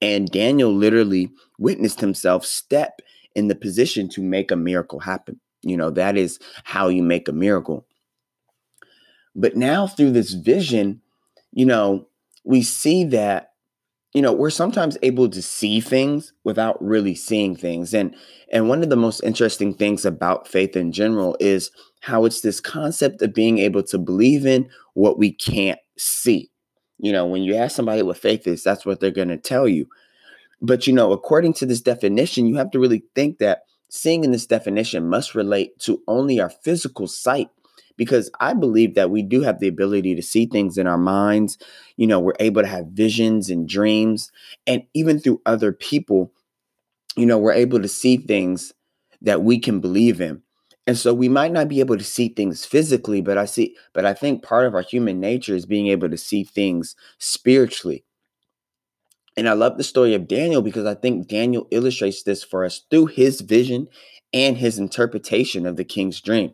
and 0.01 0.27
Daniel 0.27 0.73
literally 0.73 1.29
witnessed 1.59 2.01
himself 2.01 2.47
step 2.47 2.99
in 3.35 3.47
the 3.47 3.53
position 3.53 4.09
to 4.09 4.23
make 4.23 4.49
a 4.49 4.55
miracle 4.55 5.01
happen. 5.01 5.39
You 5.61 5.77
know, 5.77 5.91
that 5.91 6.17
is 6.17 6.39
how 6.63 6.87
you 6.87 7.03
make 7.03 7.27
a 7.27 7.31
miracle. 7.31 7.85
But 9.35 9.55
now 9.55 9.85
through 9.85 10.13
this 10.13 10.33
vision, 10.33 11.01
you 11.53 11.67
know, 11.67 12.07
we 12.43 12.63
see 12.63 13.03
that 13.03 13.46
you 14.17 14.23
know 14.23 14.33
we're 14.33 14.49
sometimes 14.49 14.97
able 15.03 15.29
to 15.29 15.43
see 15.43 15.79
things 15.79 16.33
without 16.43 16.83
really 16.83 17.13
seeing 17.13 17.55
things. 17.55 17.93
And 17.93 18.15
and 18.51 18.67
one 18.67 18.81
of 18.81 18.89
the 18.89 18.95
most 18.95 19.21
interesting 19.21 19.75
things 19.75 20.05
about 20.05 20.47
faith 20.47 20.75
in 20.75 20.91
general 20.91 21.37
is 21.39 21.69
how 21.99 22.25
it's 22.25 22.41
this 22.41 22.59
concept 22.59 23.21
of 23.21 23.35
being 23.35 23.59
able 23.59 23.83
to 23.83 23.99
believe 23.99 24.47
in 24.47 24.69
what 24.95 25.19
we 25.19 25.31
can't 25.31 25.79
see. 25.99 26.49
You 26.97 27.11
know 27.11 27.27
when 27.27 27.43
you 27.43 27.53
ask 27.53 27.75
somebody 27.75 28.01
what 28.01 28.17
faith 28.17 28.47
is 28.47 28.63
that's 28.63 28.87
what 28.87 28.99
they're 28.99 29.11
going 29.11 29.27
to 29.27 29.37
tell 29.37 29.67
you. 29.67 29.85
But 30.63 30.87
you 30.87 30.93
know 30.93 31.11
according 31.11 31.53
to 31.53 31.67
this 31.67 31.81
definition 31.81 32.47
you 32.47 32.55
have 32.55 32.71
to 32.71 32.79
really 32.79 33.03
think 33.13 33.37
that 33.37 33.65
seeing 33.87 34.23
in 34.23 34.31
this 34.31 34.47
definition 34.47 35.07
must 35.07 35.35
relate 35.35 35.77
to 35.81 36.01
only 36.07 36.39
our 36.39 36.49
physical 36.49 37.05
sight 37.05 37.49
because 37.97 38.31
I 38.39 38.53
believe 38.53 38.95
that 38.95 39.09
we 39.09 39.23
do 39.23 39.41
have 39.41 39.59
the 39.59 39.67
ability 39.67 40.15
to 40.15 40.21
see 40.21 40.45
things 40.45 40.77
in 40.77 40.87
our 40.87 40.97
minds. 40.97 41.57
You 41.97 42.07
know, 42.07 42.19
we're 42.19 42.33
able 42.39 42.61
to 42.61 42.67
have 42.67 42.87
visions 42.87 43.49
and 43.49 43.67
dreams, 43.67 44.31
and 44.65 44.83
even 44.93 45.19
through 45.19 45.41
other 45.45 45.73
people, 45.73 46.31
you 47.15 47.25
know, 47.25 47.37
we're 47.37 47.53
able 47.53 47.81
to 47.81 47.87
see 47.87 48.17
things 48.17 48.73
that 49.21 49.43
we 49.43 49.59
can 49.59 49.79
believe 49.79 50.21
in. 50.21 50.41
And 50.85 50.97
so 50.97 51.13
we 51.13 51.27
might 51.27 51.51
not 51.51 51.67
be 51.67 51.81
able 51.81 51.97
to 51.97 52.03
see 52.03 52.29
things 52.29 52.63
physically, 52.65 53.19
but 53.19 53.37
I 53.37 53.43
see, 53.43 53.75
but 53.93 54.05
I 54.05 54.13
think 54.13 54.41
part 54.41 54.65
of 54.65 54.73
our 54.73 54.81
human 54.81 55.19
nature 55.19 55.53
is 55.53 55.65
being 55.65 55.87
able 55.87 56.09
to 56.09 56.17
see 56.17 56.45
things 56.45 56.95
spiritually. 57.17 58.05
And 59.35 59.49
I 59.49 59.53
love 59.53 59.77
the 59.77 59.83
story 59.83 60.13
of 60.13 60.27
Daniel 60.27 60.61
because 60.61 60.85
I 60.85 60.95
think 60.95 61.27
Daniel 61.27 61.67
illustrates 61.71 62.23
this 62.23 62.43
for 62.43 62.63
us 62.63 62.83
through 62.89 63.07
his 63.07 63.41
vision 63.41 63.87
and 64.33 64.57
his 64.57 64.79
interpretation 64.79 65.65
of 65.65 65.75
the 65.75 65.83
king's 65.83 66.21
dream. 66.21 66.53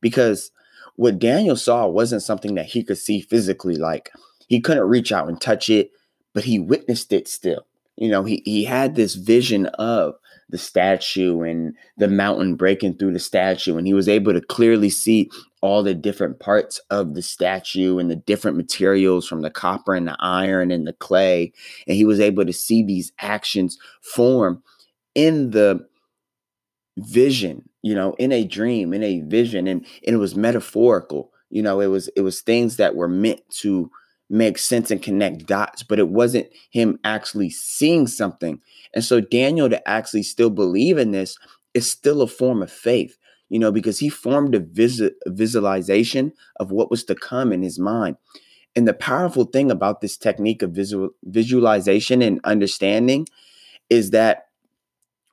Because 0.00 0.52
what 0.96 1.18
Daniel 1.18 1.56
saw 1.56 1.86
wasn't 1.86 2.22
something 2.22 2.54
that 2.54 2.66
he 2.66 2.82
could 2.82 2.98
see 2.98 3.20
physically. 3.20 3.76
Like 3.76 4.10
he 4.48 4.60
couldn't 4.60 4.88
reach 4.88 5.12
out 5.12 5.28
and 5.28 5.40
touch 5.40 5.68
it, 5.68 5.90
but 6.32 6.44
he 6.44 6.58
witnessed 6.58 7.12
it 7.12 7.28
still. 7.28 7.66
You 7.96 8.08
know, 8.08 8.24
he, 8.24 8.42
he 8.44 8.64
had 8.64 8.94
this 8.94 9.14
vision 9.14 9.66
of 9.66 10.16
the 10.50 10.58
statue 10.58 11.42
and 11.42 11.74
the 11.96 12.08
mountain 12.08 12.54
breaking 12.54 12.94
through 12.94 13.12
the 13.12 13.20
statue, 13.20 13.76
and 13.76 13.86
he 13.86 13.94
was 13.94 14.08
able 14.08 14.32
to 14.32 14.40
clearly 14.40 14.90
see 14.90 15.30
all 15.60 15.82
the 15.82 15.94
different 15.94 16.40
parts 16.40 16.78
of 16.90 17.14
the 17.14 17.22
statue 17.22 17.98
and 17.98 18.10
the 18.10 18.16
different 18.16 18.56
materials 18.56 19.26
from 19.26 19.40
the 19.40 19.50
copper 19.50 19.94
and 19.94 20.06
the 20.06 20.16
iron 20.20 20.70
and 20.70 20.86
the 20.86 20.92
clay. 20.92 21.52
And 21.86 21.96
he 21.96 22.04
was 22.04 22.20
able 22.20 22.44
to 22.44 22.52
see 22.52 22.82
these 22.82 23.12
actions 23.20 23.78
form 24.02 24.62
in 25.14 25.52
the 25.52 25.86
vision 26.98 27.68
you 27.84 27.94
know 27.94 28.14
in 28.18 28.32
a 28.32 28.44
dream 28.44 28.94
in 28.94 29.02
a 29.04 29.20
vision 29.20 29.68
and, 29.68 29.86
and 30.06 30.16
it 30.16 30.18
was 30.18 30.34
metaphorical 30.34 31.30
you 31.50 31.62
know 31.62 31.80
it 31.80 31.86
was 31.88 32.08
it 32.16 32.22
was 32.22 32.40
things 32.40 32.78
that 32.78 32.96
were 32.96 33.08
meant 33.08 33.42
to 33.50 33.90
make 34.30 34.56
sense 34.56 34.90
and 34.90 35.02
connect 35.02 35.46
dots 35.46 35.82
but 35.82 35.98
it 35.98 36.08
wasn't 36.08 36.48
him 36.70 36.98
actually 37.04 37.50
seeing 37.50 38.06
something. 38.06 38.58
And 38.94 39.04
so 39.04 39.20
daniel 39.20 39.68
to 39.68 39.86
actually 39.88 40.22
still 40.22 40.50
believe 40.50 40.96
in 40.96 41.10
this 41.10 41.36
is 41.74 41.90
still 41.90 42.22
a 42.22 42.26
form 42.26 42.62
of 42.62 42.72
faith 42.72 43.18
you 43.50 43.58
know 43.58 43.70
because 43.70 43.98
he 43.98 44.08
formed 44.08 44.54
a 44.54 44.60
vis- 44.60 45.10
visualization 45.26 46.32
of 46.58 46.72
what 46.72 46.90
was 46.90 47.04
to 47.04 47.14
come 47.14 47.52
in 47.52 47.62
his 47.62 47.78
mind. 47.78 48.16
And 48.76 48.88
the 48.88 48.94
powerful 48.94 49.44
thing 49.44 49.70
about 49.70 50.00
this 50.00 50.16
technique 50.16 50.62
of 50.62 50.70
visual 50.72 51.10
visualization 51.24 52.22
and 52.22 52.40
understanding 52.44 53.26
is 53.90 54.10
that 54.10 54.43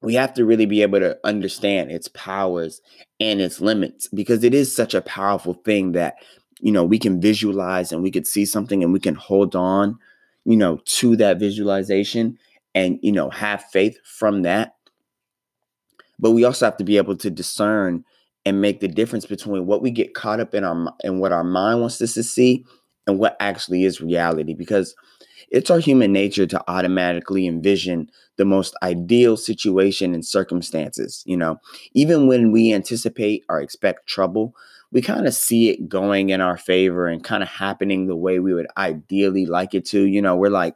we 0.02 0.16
have 0.16 0.34
to 0.34 0.46
really 0.46 0.66
be 0.66 0.82
able 0.82 1.00
to 1.00 1.18
understand 1.24 1.92
its 1.92 2.08
powers 2.10 2.82
and 3.20 3.40
its 3.40 3.62
limits 3.62 4.08
because 4.08 4.44
it 4.44 4.54
is 4.54 4.74
such 4.74 4.94
a 4.94 5.02
powerful 5.02 5.54
thing 5.66 5.92
that 5.94 6.16
you 6.60 6.72
know 6.72 6.84
we 6.84 7.00
can 7.00 7.22
visualize 7.22 7.92
and 7.92 8.04
we 8.04 8.12
could 8.12 8.28
see 8.28 8.46
something 8.46 8.84
and 8.84 8.94
we 8.94 9.00
can 9.00 9.16
hold 9.16 9.56
on 9.56 9.98
you 10.46 10.58
know 10.58 10.80
to 10.86 11.16
that 11.16 11.40
visualization 11.40 12.38
and 12.76 13.00
you 13.02 13.12
know 13.12 13.30
have 13.30 13.64
faith 13.66 13.98
from 14.04 14.44
that. 14.44 14.76
But 16.20 16.32
we 16.32 16.44
also 16.44 16.66
have 16.66 16.78
to 16.78 16.84
be 16.84 16.98
able 16.98 17.16
to 17.18 17.30
discern 17.30 18.04
and 18.46 18.62
make 18.62 18.80
the 18.80 18.88
difference 18.88 19.26
between 19.26 19.66
what 19.66 19.82
we 19.82 19.92
get 19.92 20.14
caught 20.14 20.40
up 20.40 20.54
in 20.54 20.64
our 20.64 20.94
and 21.04 21.20
what 21.20 21.32
our 21.32 21.44
mind 21.44 21.82
wants 21.82 22.02
us 22.02 22.14
to 22.14 22.24
see 22.24 22.66
and 23.08 23.20
what 23.20 23.38
actually 23.40 23.84
is 23.84 24.02
reality 24.02 24.54
because 24.54 24.96
it's 25.52 25.70
our 25.70 25.80
human 25.80 26.12
nature 26.14 26.48
to 26.48 26.64
automatically 26.68 27.46
envision 27.46 28.10
the 28.38 28.46
most 28.46 28.76
ideal 28.82 29.38
situation 29.38 30.14
and 30.14 30.26
circumstances. 30.26 31.24
You 31.26 31.38
know, 31.38 31.60
even 31.94 32.28
when 32.28 32.52
we 32.52 32.74
anticipate 32.74 33.44
or 33.50 33.62
expect 33.62 34.08
trouble, 34.08 34.56
we 34.92 35.02
kind 35.02 35.28
of 35.28 35.34
see 35.34 35.70
it 35.70 35.88
going 35.88 36.30
in 36.30 36.42
our 36.42 36.58
favor 36.58 37.08
and 37.08 37.24
kind 37.24 37.44
of 37.44 37.50
happening 37.50 38.08
the 38.08 38.16
way 38.16 38.40
we 38.40 38.54
would 38.54 38.68
ideally 38.78 39.46
like 39.46 39.74
it 39.74 39.86
to. 39.86 40.04
You 40.06 40.22
know, 40.22 40.36
we're 40.36 40.50
like, 40.50 40.76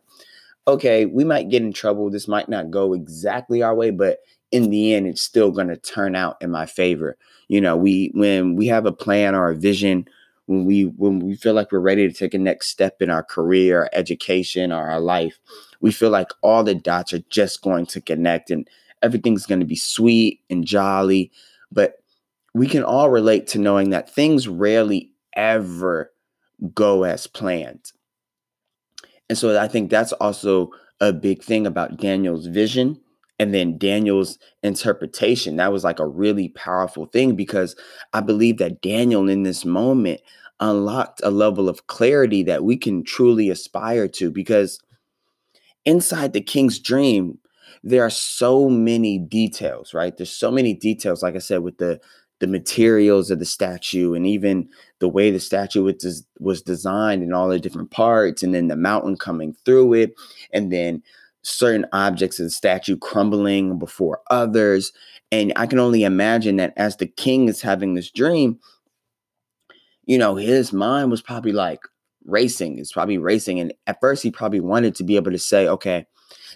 okay, 0.68 1.06
we 1.06 1.24
might 1.24 1.50
get 1.50 1.62
in 1.62 1.74
trouble. 1.74 2.10
This 2.10 2.28
might 2.28 2.50
not 2.50 2.72
go 2.72 2.94
exactly 2.94 3.64
our 3.64 3.76
way, 3.76 3.92
but 3.92 4.20
in 4.52 4.70
the 4.70 4.94
end, 4.94 5.08
it's 5.08 5.22
still 5.22 5.52
going 5.52 5.68
to 5.68 5.78
turn 5.78 6.16
out 6.16 6.38
in 6.42 6.52
my 6.52 6.66
favor. 6.66 7.18
You 7.48 7.62
know, 7.62 7.78
we 7.78 8.12
when 8.14 8.56
we 8.56 8.68
have 8.68 8.86
a 8.86 8.92
plan 8.92 9.36
or 9.36 9.50
a 9.50 9.56
vision 9.56 10.08
when 10.48 10.66
we 10.66 10.84
when 10.84 11.20
we 11.20 11.36
feel 11.36 11.54
like 11.54 11.72
we're 11.72 11.80
ready 11.80 12.08
to 12.08 12.14
take 12.14 12.34
a 12.34 12.38
next 12.38 12.70
step 12.70 13.02
in 13.02 13.10
our 13.10 13.24
career, 13.24 13.82
our 13.82 13.90
education, 13.94 14.72
or 14.72 14.90
our 14.90 15.00
life, 15.00 15.40
we 15.82 15.92
feel 15.92 16.10
like 16.10 16.32
all 16.42 16.64
the 16.64 16.76
dots 16.76 17.14
are 17.14 17.24
just 17.30 17.62
going 17.62 17.86
to 17.88 18.02
connect 18.02 18.52
and 18.52 18.68
everything's 19.02 19.46
going 19.46 19.60
to 19.60 19.66
be 19.66 19.76
sweet 19.76 20.42
and 20.50 20.66
jolly. 20.66 21.32
But 21.72 21.96
we 22.54 22.68
can 22.68 22.84
all 22.84 23.10
relate 23.10 23.48
to 23.48 23.60
knowing 23.60 23.90
that 23.90 24.10
things 24.10 24.48
rarely 24.48 25.12
ever 25.36 26.12
go 26.74 27.04
as 27.04 27.28
planned. 27.28 27.92
And 29.28 29.38
so 29.38 29.60
I 29.60 29.68
think 29.68 29.90
that's 29.90 30.14
also 30.14 30.72
a 31.02 31.12
big 31.12 31.44
thing 31.44 31.68
about 31.68 31.98
Daniel's 31.98 32.46
vision 32.46 33.02
and 33.40 33.54
then 33.54 33.78
Daniel's 33.78 34.38
interpretation. 34.64 35.58
That 35.58 35.72
was 35.72 35.84
like 35.84 36.00
a 36.00 36.08
really 36.08 36.50
powerful 36.50 37.06
thing 37.06 37.36
because 37.36 37.76
I 38.14 38.22
believe 38.22 38.58
that 38.58 38.82
Daniel 38.82 39.28
in 39.30 39.44
this 39.44 39.66
moment 39.66 40.22
unlocked 40.60 41.22
a 41.24 41.32
level 41.32 41.68
of 41.68 41.88
clarity 41.88 42.44
that 42.44 42.64
we 42.64 42.78
can 42.78 43.04
truly 43.04 43.50
aspire 43.50 44.08
to 44.08 44.32
because 44.32 44.80
inside 45.84 46.34
the 46.34 46.42
king's 46.42 46.80
dream 46.80 47.38
there 47.84 48.04
are 48.04 48.10
so 48.10 48.70
many 48.70 49.20
details 49.20 49.94
right 49.94 50.16
there's 50.16 50.32
so 50.32 50.50
many 50.50 50.74
details 50.74 51.22
like 51.22 51.36
i 51.36 51.40
said 51.40 51.62
with 51.62 51.78
the 51.78 52.00
the 52.40 52.48
materials 52.48 53.32
of 53.32 53.40
the 53.40 53.46
statue 53.46 54.14
and 54.14 54.26
even 54.28 54.68
the 55.00 55.08
way 55.08 55.32
the 55.32 55.40
statue 55.40 55.84
was, 55.84 56.26
was 56.40 56.62
designed 56.62 57.24
and 57.24 57.34
all 57.34 57.48
the 57.48 57.60
different 57.60 57.92
parts 57.92 58.44
and 58.44 58.54
then 58.54 58.68
the 58.68 58.76
mountain 58.76 59.16
coming 59.16 59.56
through 59.66 59.94
it 59.94 60.14
and 60.52 60.72
then 60.72 61.02
certain 61.46 61.86
objects 61.94 62.40
of 62.40 62.46
the 62.46 62.50
statue 62.50 62.98
crumbling 62.98 63.78
before 63.78 64.20
others 64.32 64.92
and 65.32 65.54
i 65.56 65.68
can 65.68 65.78
only 65.78 66.04
imagine 66.04 66.56
that 66.56 66.74
as 66.76 66.98
the 66.98 67.06
king 67.06 67.48
is 67.48 67.62
having 67.62 67.94
this 67.94 68.10
dream 68.10 68.60
you 70.06 70.18
know 70.18 70.36
his 70.36 70.74
mind 70.74 71.12
was 71.12 71.22
probably 71.22 71.52
like 71.52 71.82
racing 72.26 72.80
it's 72.80 72.94
probably 72.94 73.20
racing 73.20 73.60
and 73.60 73.72
at 73.86 74.00
first 74.02 74.24
he 74.24 74.32
probably 74.32 74.60
wanted 74.60 74.96
to 74.96 75.04
be 75.04 75.16
able 75.16 75.32
to 75.32 75.38
say 75.38 75.68
okay 75.68 76.08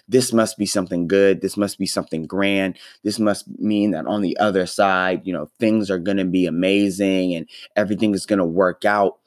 this 0.08 0.32
must 0.32 0.58
be 0.58 0.66
something 0.66 1.06
good 1.06 1.40
this 1.40 1.56
must 1.56 1.78
be 1.78 1.86
something 1.86 2.26
grand 2.26 2.76
this 3.04 3.20
must 3.20 3.46
mean 3.60 3.92
that 3.92 4.06
on 4.06 4.22
the 4.22 4.36
other 4.38 4.66
side 4.66 5.20
you 5.24 5.32
know 5.32 5.48
things 5.60 5.88
are 5.88 6.00
going 6.00 6.16
to 6.16 6.24
be 6.24 6.46
amazing 6.46 7.32
and 7.32 7.48
everything 7.76 8.12
is 8.12 8.26
going 8.26 8.40
to 8.40 8.44
work 8.44 8.84
out 8.84 9.20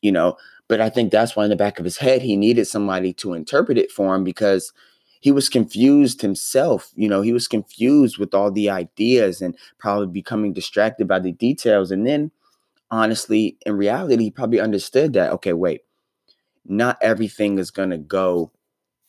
you 0.00 0.12
know? 0.12 0.36
But 0.68 0.80
i 0.80 0.90
think 0.90 1.10
that's 1.10 1.34
why 1.34 1.44
in 1.44 1.50
the 1.50 1.56
back 1.56 1.78
of 1.78 1.84
his 1.84 1.96
head 1.96 2.22
he 2.22 2.36
needed 2.36 2.66
somebody 2.66 3.12
to 3.14 3.32
interpret 3.32 3.78
it 3.78 3.90
for 3.90 4.14
him 4.14 4.22
because 4.22 4.72
he 5.20 5.32
was 5.32 5.48
confused 5.48 6.22
himself 6.22 6.90
you 6.94 7.08
know 7.08 7.22
he 7.22 7.32
was 7.32 7.48
confused 7.48 8.18
with 8.18 8.34
all 8.34 8.50
the 8.50 8.70
ideas 8.70 9.40
and 9.40 9.56
probably 9.78 10.06
becoming 10.06 10.52
distracted 10.52 11.06
by 11.06 11.18
the 11.18 11.32
details 11.32 11.90
and 11.90 12.06
then 12.06 12.30
honestly 12.90 13.56
in 13.66 13.76
reality 13.76 14.24
he 14.24 14.30
probably 14.30 14.60
understood 14.60 15.12
that 15.12 15.32
okay 15.32 15.52
wait 15.52 15.82
not 16.66 16.98
everything 17.00 17.58
is 17.58 17.70
going 17.70 17.90
to 17.90 17.98
go 17.98 18.52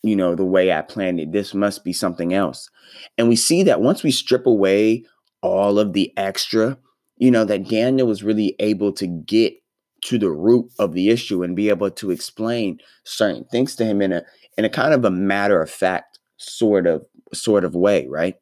you 0.01 0.15
know 0.15 0.35
the 0.35 0.45
way 0.45 0.71
i 0.71 0.81
planned 0.81 1.19
it. 1.19 1.31
This 1.31 1.53
must 1.53 1.83
be 1.83 1.93
something 1.93 2.33
else. 2.33 2.69
And 3.17 3.27
we 3.27 3.35
see 3.35 3.63
that 3.63 3.81
once 3.81 4.03
we 4.03 4.11
strip 4.11 4.45
away 4.45 5.05
all 5.41 5.79
of 5.79 5.93
the 5.93 6.11
extra 6.17 6.77
you 7.17 7.31
know 7.31 7.45
that 7.45 7.67
daniel 7.67 8.07
was 8.07 8.23
really 8.23 8.55
able 8.59 8.91
to 8.91 9.07
get 9.07 9.53
to 10.01 10.17
the 10.17 10.29
root 10.29 10.69
of 10.79 10.93
the 10.93 11.09
issue 11.09 11.43
and 11.43 11.55
be 11.55 11.69
able 11.69 11.89
to 11.89 12.11
explain 12.11 12.77
certain 13.05 13.45
things 13.45 13.75
to 13.75 13.85
him 13.85 14.01
in 14.01 14.11
a 14.11 14.23
in 14.58 14.65
a 14.65 14.70
kind 14.70 14.94
of 14.94 15.06
a 15.06 15.12
matter 15.12 15.62
of 15.62 15.70
fact 15.70 16.20
sort 16.38 16.88
of 16.88 17.06
sort 17.34 17.63
of 17.63 17.75
way, 17.75 18.08
right? 18.08 18.36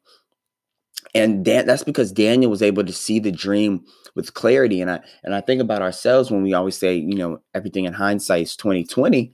And 1.14 1.44
Dan, 1.44 1.66
that's 1.66 1.84
because 1.84 2.12
Daniel 2.12 2.50
was 2.50 2.62
able 2.62 2.84
to 2.84 2.92
see 2.92 3.18
the 3.18 3.32
dream 3.32 3.84
with 4.14 4.34
clarity. 4.34 4.80
And 4.80 4.90
I 4.90 5.00
and 5.22 5.34
I 5.34 5.40
think 5.40 5.60
about 5.60 5.82
ourselves 5.82 6.30
when 6.30 6.42
we 6.42 6.54
always 6.54 6.76
say, 6.76 6.96
you 6.96 7.14
know, 7.14 7.40
everything 7.54 7.84
in 7.84 7.92
hindsight 7.92 8.42
is 8.42 8.56
2020. 8.56 9.32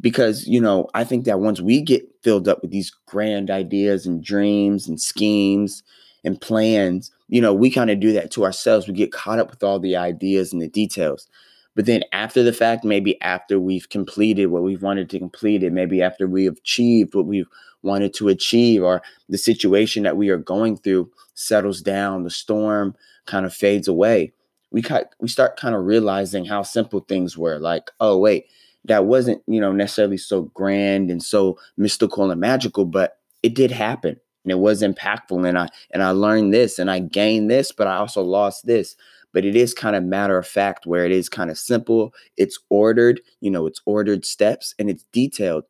Because, 0.00 0.46
you 0.46 0.60
know, 0.60 0.88
I 0.92 1.04
think 1.04 1.24
that 1.24 1.40
once 1.40 1.60
we 1.60 1.80
get 1.80 2.02
filled 2.22 2.48
up 2.48 2.60
with 2.60 2.70
these 2.70 2.92
grand 3.06 3.50
ideas 3.50 4.06
and 4.06 4.22
dreams 4.22 4.86
and 4.86 5.00
schemes 5.00 5.82
and 6.22 6.38
plans, 6.38 7.10
you 7.28 7.40
know, 7.40 7.54
we 7.54 7.70
kind 7.70 7.90
of 7.90 7.98
do 7.98 8.12
that 8.12 8.30
to 8.32 8.44
ourselves. 8.44 8.86
We 8.86 8.92
get 8.92 9.10
caught 9.10 9.38
up 9.38 9.50
with 9.50 9.62
all 9.62 9.80
the 9.80 9.96
ideas 9.96 10.52
and 10.52 10.60
the 10.60 10.68
details. 10.68 11.28
But 11.76 11.86
then 11.86 12.02
after 12.12 12.42
the 12.42 12.54
fact, 12.54 12.84
maybe 12.84 13.20
after 13.22 13.60
we've 13.60 13.88
completed 13.90 14.46
what 14.46 14.64
we've 14.64 14.82
wanted 14.82 15.10
to 15.10 15.20
complete 15.20 15.62
it, 15.62 15.72
maybe 15.72 16.02
after 16.02 16.26
we've 16.26 16.58
achieved 16.58 17.14
what 17.14 17.26
we've 17.26 17.48
wanted 17.82 18.14
to 18.14 18.28
achieve, 18.28 18.82
or 18.82 19.02
the 19.28 19.38
situation 19.38 20.02
that 20.04 20.16
we 20.16 20.30
are 20.30 20.38
going 20.38 20.78
through 20.78 21.10
settles 21.34 21.82
down, 21.82 22.24
the 22.24 22.30
storm 22.30 22.96
kind 23.26 23.46
of 23.46 23.54
fades 23.54 23.88
away. 23.88 24.32
We 24.72 24.82
we 25.20 25.28
start 25.28 25.58
kind 25.58 25.74
of 25.76 25.84
realizing 25.84 26.46
how 26.46 26.62
simple 26.62 27.00
things 27.00 27.38
were. 27.38 27.58
Like, 27.60 27.90
oh 28.00 28.18
wait, 28.18 28.46
that 28.86 29.04
wasn't 29.04 29.42
you 29.46 29.60
know 29.60 29.72
necessarily 29.72 30.16
so 30.18 30.42
grand 30.54 31.10
and 31.10 31.22
so 31.22 31.58
mystical 31.76 32.30
and 32.30 32.40
magical, 32.40 32.86
but 32.86 33.18
it 33.42 33.54
did 33.54 33.70
happen. 33.70 34.16
and 34.44 34.52
it 34.52 34.58
was 34.58 34.82
impactful 34.82 35.46
and 35.46 35.58
I 35.58 35.68
and 35.90 36.02
I 36.02 36.10
learned 36.12 36.54
this 36.54 36.78
and 36.78 36.90
I 36.90 37.00
gained 37.00 37.50
this, 37.50 37.72
but 37.72 37.86
I 37.86 37.96
also 37.96 38.22
lost 38.22 38.66
this. 38.66 38.96
But 39.32 39.44
it 39.44 39.54
is 39.54 39.74
kind 39.74 39.96
of 39.96 40.04
matter 40.04 40.38
of 40.38 40.46
fact 40.46 40.86
where 40.86 41.04
it 41.04 41.12
is 41.12 41.28
kind 41.28 41.50
of 41.50 41.58
simple, 41.58 42.14
it's 42.36 42.58
ordered, 42.70 43.20
you 43.40 43.50
know, 43.50 43.66
it's 43.66 43.82
ordered 43.84 44.24
steps 44.24 44.74
and 44.78 44.88
it's 44.88 45.04
detailed. 45.12 45.64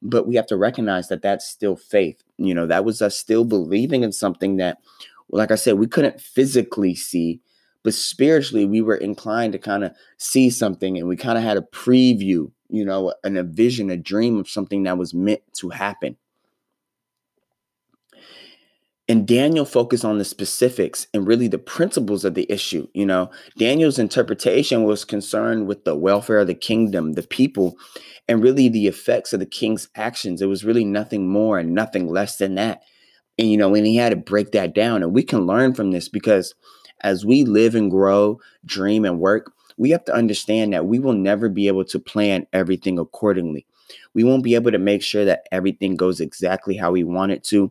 But 0.00 0.26
we 0.26 0.34
have 0.34 0.46
to 0.48 0.56
recognize 0.56 1.08
that 1.08 1.22
that's 1.22 1.46
still 1.46 1.76
faith. 1.76 2.22
You 2.36 2.54
know, 2.54 2.66
that 2.66 2.84
was 2.84 3.00
us 3.00 3.16
still 3.16 3.44
believing 3.44 4.02
in 4.02 4.10
something 4.10 4.56
that 4.56 4.78
like 5.32 5.50
I 5.50 5.56
said, 5.56 5.78
we 5.78 5.86
couldn't 5.86 6.20
physically 6.20 6.94
see, 6.94 7.40
but 7.82 7.94
spiritually 7.94 8.66
we 8.66 8.82
were 8.82 8.96
inclined 8.96 9.54
to 9.54 9.58
kind 9.58 9.82
of 9.82 9.92
see 10.18 10.50
something 10.50 10.98
and 10.98 11.08
we 11.08 11.16
kind 11.16 11.38
of 11.38 11.42
had 11.42 11.56
a 11.56 11.62
preview, 11.62 12.52
you 12.68 12.84
know, 12.84 13.14
and 13.24 13.38
a 13.38 13.42
vision, 13.42 13.90
a 13.90 13.96
dream 13.96 14.38
of 14.38 14.48
something 14.48 14.82
that 14.84 14.98
was 14.98 15.14
meant 15.14 15.40
to 15.54 15.70
happen. 15.70 16.16
And 19.12 19.26
Daniel 19.26 19.66
focused 19.66 20.06
on 20.06 20.16
the 20.16 20.24
specifics 20.24 21.06
and 21.12 21.26
really 21.26 21.46
the 21.46 21.58
principles 21.58 22.24
of 22.24 22.32
the 22.32 22.50
issue. 22.50 22.88
You 22.94 23.04
know, 23.04 23.30
Daniel's 23.58 23.98
interpretation 23.98 24.84
was 24.84 25.04
concerned 25.04 25.66
with 25.66 25.84
the 25.84 25.94
welfare 25.94 26.38
of 26.38 26.46
the 26.46 26.54
kingdom, 26.54 27.12
the 27.12 27.22
people, 27.22 27.76
and 28.26 28.42
really 28.42 28.70
the 28.70 28.86
effects 28.86 29.34
of 29.34 29.40
the 29.40 29.44
king's 29.44 29.90
actions. 29.94 30.40
It 30.40 30.46
was 30.46 30.64
really 30.64 30.86
nothing 30.86 31.28
more 31.28 31.58
and 31.58 31.74
nothing 31.74 32.08
less 32.08 32.38
than 32.38 32.54
that. 32.54 32.84
And, 33.38 33.50
you 33.50 33.58
know, 33.58 33.74
and 33.74 33.86
he 33.86 33.96
had 33.96 34.08
to 34.08 34.16
break 34.16 34.52
that 34.52 34.74
down. 34.74 35.02
And 35.02 35.12
we 35.12 35.24
can 35.24 35.46
learn 35.46 35.74
from 35.74 35.90
this 35.90 36.08
because 36.08 36.54
as 37.02 37.22
we 37.22 37.44
live 37.44 37.74
and 37.74 37.90
grow, 37.90 38.40
dream 38.64 39.04
and 39.04 39.20
work, 39.20 39.52
we 39.76 39.90
have 39.90 40.06
to 40.06 40.14
understand 40.14 40.72
that 40.72 40.86
we 40.86 40.98
will 40.98 41.12
never 41.12 41.50
be 41.50 41.68
able 41.68 41.84
to 41.84 41.98
plan 41.98 42.46
everything 42.54 42.98
accordingly. 42.98 43.66
We 44.14 44.24
won't 44.24 44.42
be 44.42 44.54
able 44.54 44.70
to 44.70 44.78
make 44.78 45.02
sure 45.02 45.26
that 45.26 45.46
everything 45.52 45.96
goes 45.96 46.18
exactly 46.18 46.78
how 46.78 46.92
we 46.92 47.04
want 47.04 47.32
it 47.32 47.44
to. 47.44 47.70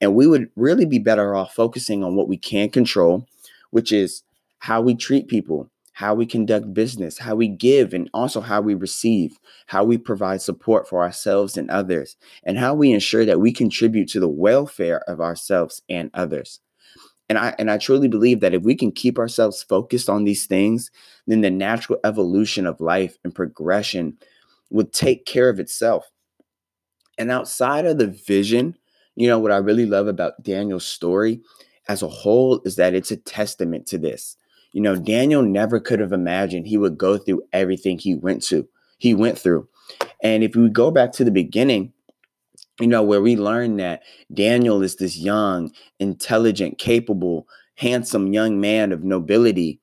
And 0.00 0.14
we 0.14 0.26
would 0.26 0.50
really 0.56 0.86
be 0.86 0.98
better 0.98 1.34
off 1.34 1.54
focusing 1.54 2.04
on 2.04 2.16
what 2.16 2.28
we 2.28 2.36
can 2.36 2.68
control, 2.70 3.26
which 3.70 3.92
is 3.92 4.22
how 4.58 4.80
we 4.80 4.94
treat 4.94 5.28
people, 5.28 5.70
how 5.92 6.14
we 6.14 6.26
conduct 6.26 6.74
business, 6.74 7.18
how 7.18 7.36
we 7.36 7.48
give, 7.48 7.94
and 7.94 8.10
also 8.12 8.40
how 8.40 8.60
we 8.60 8.74
receive, 8.74 9.38
how 9.66 9.84
we 9.84 9.96
provide 9.96 10.42
support 10.42 10.88
for 10.88 11.02
ourselves 11.02 11.56
and 11.56 11.70
others, 11.70 12.16
and 12.42 12.58
how 12.58 12.74
we 12.74 12.92
ensure 12.92 13.24
that 13.24 13.40
we 13.40 13.52
contribute 13.52 14.08
to 14.08 14.20
the 14.20 14.28
welfare 14.28 15.02
of 15.08 15.20
ourselves 15.20 15.82
and 15.88 16.10
others. 16.12 16.60
And 17.28 17.38
I 17.38 17.54
and 17.58 17.70
I 17.70 17.78
truly 17.78 18.08
believe 18.08 18.40
that 18.40 18.54
if 18.54 18.62
we 18.62 18.74
can 18.74 18.92
keep 18.92 19.18
ourselves 19.18 19.62
focused 19.62 20.10
on 20.10 20.24
these 20.24 20.46
things, 20.46 20.90
then 21.26 21.40
the 21.40 21.50
natural 21.50 21.98
evolution 22.04 22.66
of 22.66 22.80
life 22.80 23.16
and 23.24 23.34
progression 23.34 24.18
would 24.70 24.92
take 24.92 25.24
care 25.24 25.48
of 25.48 25.60
itself. 25.60 26.10
And 27.16 27.30
outside 27.30 27.86
of 27.86 27.98
the 27.98 28.08
vision, 28.08 28.76
you 29.16 29.28
know 29.28 29.38
what 29.38 29.52
I 29.52 29.56
really 29.58 29.86
love 29.86 30.06
about 30.06 30.42
Daniel's 30.42 30.86
story 30.86 31.40
as 31.88 32.02
a 32.02 32.08
whole 32.08 32.60
is 32.64 32.76
that 32.76 32.94
it's 32.94 33.10
a 33.10 33.16
testament 33.16 33.86
to 33.88 33.98
this. 33.98 34.36
You 34.72 34.80
know, 34.80 34.96
Daniel 34.96 35.42
never 35.42 35.78
could 35.78 36.00
have 36.00 36.12
imagined 36.12 36.66
he 36.66 36.78
would 36.78 36.98
go 36.98 37.16
through 37.16 37.42
everything 37.52 37.98
he 37.98 38.14
went 38.14 38.42
to, 38.44 38.68
he 38.98 39.14
went 39.14 39.38
through. 39.38 39.68
And 40.22 40.42
if 40.42 40.56
we 40.56 40.68
go 40.68 40.90
back 40.90 41.12
to 41.12 41.24
the 41.24 41.30
beginning, 41.30 41.92
you 42.80 42.88
know, 42.88 43.02
where 43.02 43.22
we 43.22 43.36
learn 43.36 43.76
that 43.76 44.02
Daniel 44.32 44.82
is 44.82 44.96
this 44.96 45.16
young, 45.16 45.70
intelligent, 46.00 46.78
capable, 46.78 47.46
handsome 47.76 48.32
young 48.32 48.60
man 48.60 48.90
of 48.90 49.04
nobility 49.04 49.80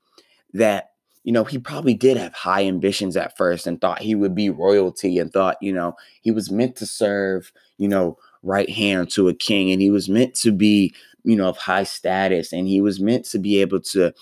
that, 0.53 0.91
you 1.23 1.31
know, 1.31 1.45
he 1.45 1.57
probably 1.57 1.93
did 1.93 2.17
have 2.17 2.33
high 2.33 2.65
ambitions 2.65 3.15
at 3.15 3.37
first 3.37 3.67
and 3.67 3.79
thought 3.79 4.01
he 4.01 4.15
would 4.15 4.35
be 4.35 4.49
royalty 4.49 5.19
and 5.19 5.31
thought, 5.31 5.57
you 5.61 5.71
know, 5.71 5.95
he 6.21 6.31
was 6.31 6.51
meant 6.51 6.75
to 6.77 6.85
serve, 6.85 7.53
you 7.77 7.87
know, 7.87 8.17
right 8.43 8.69
hand 8.69 9.09
to 9.11 9.27
a 9.27 9.33
king 9.33 9.71
and 9.71 9.81
he 9.81 9.89
was 9.91 10.09
meant 10.09 10.33
to 10.35 10.51
be, 10.51 10.93
you 11.23 11.35
know, 11.35 11.49
of 11.49 11.57
high 11.57 11.83
status 11.83 12.51
and 12.51 12.67
he 12.67 12.81
was 12.81 12.99
meant 12.99 13.25
to 13.25 13.39
be 13.39 13.61
able 13.61 13.79
to 13.79 14.13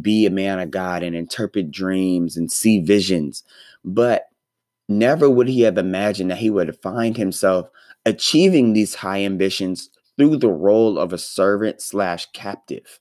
be 0.00 0.26
a 0.26 0.30
man 0.30 0.58
of 0.60 0.70
God 0.70 1.02
and 1.02 1.14
interpret 1.14 1.70
dreams 1.70 2.36
and 2.36 2.50
see 2.50 2.80
visions. 2.80 3.42
But 3.84 4.28
never 4.88 5.28
would 5.30 5.48
he 5.48 5.62
have 5.62 5.78
imagined 5.78 6.30
that 6.30 6.38
he 6.38 6.50
would 6.50 6.76
find 6.82 7.16
himself 7.16 7.68
achieving 8.06 8.72
these 8.72 8.94
high 8.94 9.22
ambitions 9.22 9.90
through 10.16 10.36
the 10.36 10.50
role 10.50 10.98
of 10.98 11.12
a 11.12 11.18
servant 11.18 11.80
slash 11.80 12.26
captive, 12.32 13.00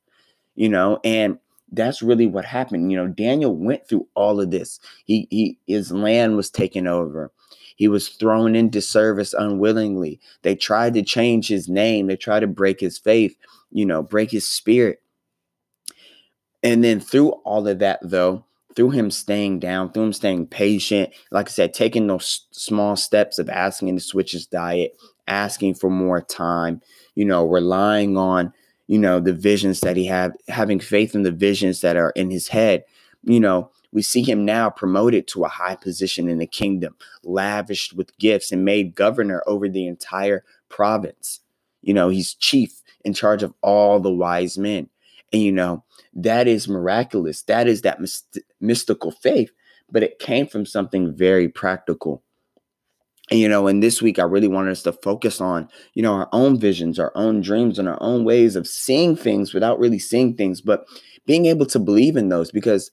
you 0.55 0.69
know, 0.69 0.99
and 1.03 1.37
that's 1.71 2.01
really 2.01 2.27
what 2.27 2.45
happened. 2.45 2.91
You 2.91 2.97
know, 2.97 3.07
Daniel 3.07 3.55
went 3.55 3.87
through 3.87 4.07
all 4.15 4.39
of 4.39 4.51
this. 4.51 4.79
He, 5.05 5.27
he 5.29 5.57
his 5.67 5.91
land 5.91 6.37
was 6.37 6.49
taken 6.49 6.87
over. 6.87 7.31
He 7.75 7.87
was 7.87 8.09
thrown 8.09 8.55
into 8.55 8.81
service 8.81 9.33
unwillingly. 9.33 10.19
They 10.41 10.55
tried 10.55 10.93
to 10.95 11.03
change 11.03 11.47
his 11.47 11.67
name. 11.67 12.07
They 12.07 12.15
tried 12.15 12.41
to 12.41 12.47
break 12.47 12.79
his 12.79 12.97
faith, 12.97 13.35
you 13.71 13.85
know, 13.85 14.03
break 14.03 14.31
his 14.31 14.47
spirit. 14.47 15.01
And 16.61 16.83
then 16.83 16.99
through 16.99 17.31
all 17.43 17.67
of 17.67 17.79
that, 17.79 17.99
though, 18.01 18.45
through 18.75 18.91
him 18.91 19.11
staying 19.11 19.59
down, 19.59 19.91
through 19.91 20.03
him 20.03 20.13
staying 20.13 20.47
patient, 20.47 21.13
like 21.31 21.47
I 21.47 21.51
said, 21.51 21.73
taking 21.73 22.07
those 22.07 22.47
small 22.51 22.95
steps 22.95 23.37
of 23.37 23.49
asking 23.49 23.89
him 23.89 23.97
to 23.97 24.03
switch 24.03 24.31
his 24.31 24.45
diet, 24.45 24.95
asking 25.27 25.75
for 25.75 25.89
more 25.89 26.21
time, 26.21 26.81
you 27.15 27.25
know, 27.25 27.45
relying 27.45 28.17
on, 28.17 28.53
you 28.87 28.97
know, 28.97 29.19
the 29.19 29.33
visions 29.33 29.81
that 29.81 29.97
he 29.97 30.05
had, 30.05 30.33
having 30.47 30.79
faith 30.79 31.15
in 31.15 31.23
the 31.23 31.31
visions 31.31 31.81
that 31.81 31.97
are 31.97 32.11
in 32.11 32.31
his 32.31 32.47
head, 32.47 32.83
you 33.23 33.39
know, 33.39 33.69
we 33.93 34.01
see 34.01 34.23
him 34.23 34.43
now 34.43 34.69
promoted 34.69 35.27
to 35.27 35.45
a 35.45 35.49
high 35.49 35.75
position 35.75 36.27
in 36.27 36.39
the 36.39 36.47
kingdom, 36.47 36.95
lavished 37.23 37.93
with 37.93 38.17
gifts 38.17 38.51
and 38.51 38.65
made 38.65 38.95
governor 38.95 39.43
over 39.45 39.69
the 39.69 39.87
entire 39.87 40.43
province. 40.67 41.41
You 41.83 41.93
know, 41.93 42.09
he's 42.09 42.33
chief 42.33 42.81
in 43.05 43.13
charge 43.13 43.43
of 43.43 43.53
all 43.61 43.99
the 43.99 44.11
wise 44.11 44.57
men. 44.57 44.89
And, 45.31 45.41
you 45.41 45.51
know, 45.51 45.83
that 46.13 46.47
is 46.47 46.67
miraculous. 46.67 47.43
That 47.43 47.67
is 47.67 47.83
that 47.83 47.99
myst- 47.99 48.39
mystical 48.59 49.11
faith, 49.11 49.51
but 49.91 50.03
it 50.03 50.19
came 50.19 50.47
from 50.47 50.65
something 50.65 51.15
very 51.15 51.47
practical. 51.47 52.23
And, 53.29 53.39
you 53.39 53.47
know, 53.47 53.67
and 53.67 53.81
this 53.81 54.01
week 54.01 54.17
I 54.17 54.23
really 54.23 54.47
wanted 54.47 54.71
us 54.71 54.83
to 54.83 54.93
focus 54.93 55.39
on, 55.39 55.69
you 55.93 56.01
know, 56.01 56.13
our 56.13 56.29
own 56.31 56.59
visions, 56.59 56.97
our 56.97 57.11
own 57.15 57.41
dreams, 57.41 57.77
and 57.77 57.87
our 57.87 58.01
own 58.01 58.25
ways 58.25 58.55
of 58.55 58.67
seeing 58.67 59.15
things 59.15 59.53
without 59.53 59.79
really 59.79 59.99
seeing 59.99 60.35
things, 60.35 60.61
but 60.61 60.85
being 61.25 61.45
able 61.45 61.65
to 61.67 61.79
believe 61.79 62.17
in 62.17 62.29
those 62.29 62.51
because 62.51 62.91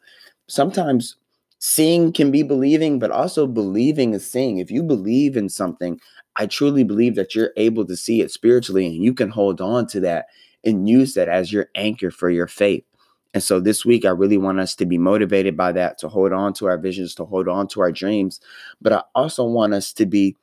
sometimes 0.50 1.16
seeing 1.58 2.12
can 2.12 2.30
be 2.30 2.42
believing, 2.42 2.98
but 2.98 3.10
also 3.10 3.46
believing 3.46 4.14
is 4.14 4.28
seeing. 4.28 4.58
If 4.58 4.70
you 4.70 4.82
believe 4.82 5.36
in 5.36 5.48
something, 5.48 6.00
I 6.36 6.46
truly 6.46 6.84
believe 6.84 7.14
that 7.16 7.34
you're 7.34 7.52
able 7.56 7.84
to 7.86 7.96
see 7.96 8.20
it 8.20 8.30
spiritually 8.30 8.86
and 8.86 8.96
you 8.96 9.14
can 9.14 9.30
hold 9.30 9.60
on 9.60 9.86
to 9.88 10.00
that 10.00 10.26
and 10.64 10.88
use 10.88 11.14
that 11.14 11.28
as 11.28 11.52
your 11.52 11.68
anchor 11.74 12.10
for 12.10 12.30
your 12.30 12.46
faith. 12.46 12.84
And 13.32 13.42
so 13.42 13.60
this 13.60 13.84
week, 13.84 14.04
I 14.04 14.10
really 14.10 14.38
want 14.38 14.58
us 14.58 14.74
to 14.76 14.86
be 14.86 14.98
motivated 14.98 15.56
by 15.56 15.70
that, 15.72 15.98
to 15.98 16.08
hold 16.08 16.32
on 16.32 16.52
to 16.54 16.66
our 16.66 16.78
visions, 16.78 17.14
to 17.14 17.24
hold 17.24 17.46
on 17.46 17.68
to 17.68 17.80
our 17.80 17.92
dreams. 17.92 18.40
But 18.80 18.92
I 18.92 19.02
also 19.14 19.44
want 19.44 19.72
us 19.72 19.92
to 19.94 20.06
be, 20.06 20.36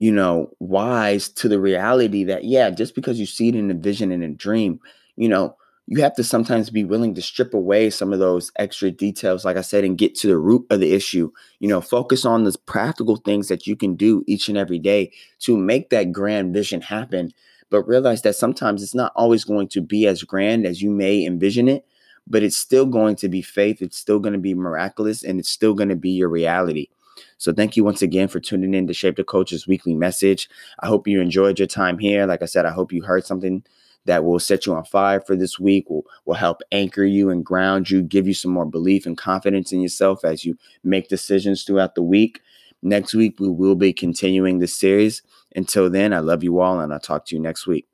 you 0.00 0.10
know, 0.10 0.50
wise 0.58 1.28
to 1.28 1.48
the 1.48 1.60
reality 1.60 2.24
that, 2.24 2.44
yeah, 2.44 2.70
just 2.70 2.94
because 2.96 3.20
you 3.20 3.26
see 3.26 3.48
it 3.48 3.54
in 3.54 3.70
a 3.70 3.74
vision 3.74 4.10
and 4.10 4.24
a 4.24 4.28
dream, 4.28 4.80
you 5.16 5.28
know, 5.28 5.56
you 5.86 6.02
have 6.02 6.14
to 6.16 6.24
sometimes 6.24 6.70
be 6.70 6.84
willing 6.84 7.14
to 7.14 7.22
strip 7.22 7.54
away 7.54 7.90
some 7.90 8.12
of 8.12 8.18
those 8.18 8.50
extra 8.58 8.90
details, 8.90 9.44
like 9.44 9.56
I 9.56 9.60
said, 9.60 9.84
and 9.84 9.96
get 9.96 10.14
to 10.16 10.26
the 10.26 10.38
root 10.38 10.66
of 10.70 10.80
the 10.80 10.92
issue. 10.92 11.30
You 11.60 11.68
know, 11.68 11.80
focus 11.80 12.24
on 12.24 12.44
the 12.44 12.56
practical 12.66 13.16
things 13.16 13.48
that 13.48 13.66
you 13.66 13.76
can 13.76 13.94
do 13.94 14.24
each 14.26 14.48
and 14.48 14.58
every 14.58 14.78
day 14.78 15.12
to 15.40 15.56
make 15.56 15.90
that 15.90 16.12
grand 16.12 16.52
vision 16.52 16.80
happen 16.80 17.32
but 17.70 17.82
realize 17.82 18.22
that 18.22 18.36
sometimes 18.36 18.82
it's 18.82 18.94
not 18.94 19.12
always 19.16 19.44
going 19.44 19.68
to 19.68 19.80
be 19.80 20.06
as 20.06 20.22
grand 20.22 20.66
as 20.66 20.82
you 20.82 20.90
may 20.90 21.24
envision 21.24 21.68
it, 21.68 21.84
but 22.26 22.42
it's 22.42 22.56
still 22.56 22.86
going 22.86 23.16
to 23.16 23.28
be 23.28 23.42
faith. 23.42 23.82
It's 23.82 23.98
still 23.98 24.18
going 24.18 24.32
to 24.32 24.38
be 24.38 24.54
miraculous 24.54 25.22
and 25.22 25.38
it's 25.38 25.48
still 25.48 25.74
going 25.74 25.88
to 25.88 25.96
be 25.96 26.10
your 26.10 26.28
reality. 26.28 26.88
So 27.38 27.52
thank 27.52 27.76
you 27.76 27.84
once 27.84 28.02
again 28.02 28.28
for 28.28 28.40
tuning 28.40 28.74
in 28.74 28.86
to 28.86 28.94
Shape 28.94 29.16
the 29.16 29.24
Culture's 29.24 29.66
weekly 29.66 29.94
message. 29.94 30.48
I 30.80 30.86
hope 30.86 31.08
you 31.08 31.20
enjoyed 31.20 31.58
your 31.58 31.68
time 31.68 31.98
here. 31.98 32.26
Like 32.26 32.42
I 32.42 32.46
said, 32.46 32.66
I 32.66 32.70
hope 32.70 32.92
you 32.92 33.02
heard 33.02 33.24
something 33.24 33.62
that 34.06 34.24
will 34.24 34.40
set 34.40 34.66
you 34.66 34.74
on 34.74 34.84
fire 34.84 35.20
for 35.20 35.36
this 35.36 35.58
week, 35.58 35.88
will, 35.90 36.04
will 36.24 36.34
help 36.34 36.62
anchor 36.72 37.04
you 37.04 37.30
and 37.30 37.44
ground 37.44 37.90
you, 37.90 38.02
give 38.02 38.26
you 38.26 38.34
some 38.34 38.50
more 38.50 38.66
belief 38.66 39.06
and 39.06 39.18
confidence 39.18 39.72
in 39.72 39.80
yourself 39.80 40.24
as 40.24 40.44
you 40.44 40.56
make 40.82 41.08
decisions 41.08 41.62
throughout 41.62 41.94
the 41.94 42.02
week. 42.02 42.40
Next 42.82 43.14
week, 43.14 43.38
we 43.40 43.48
will 43.48 43.74
be 43.74 43.92
continuing 43.92 44.58
this 44.58 44.78
series. 44.78 45.22
Until 45.54 45.90
then, 45.90 46.12
I 46.12 46.20
love 46.20 46.44
you 46.44 46.60
all, 46.60 46.80
and 46.80 46.92
I'll 46.92 47.00
talk 47.00 47.26
to 47.26 47.36
you 47.36 47.42
next 47.42 47.66
week. 47.66 47.86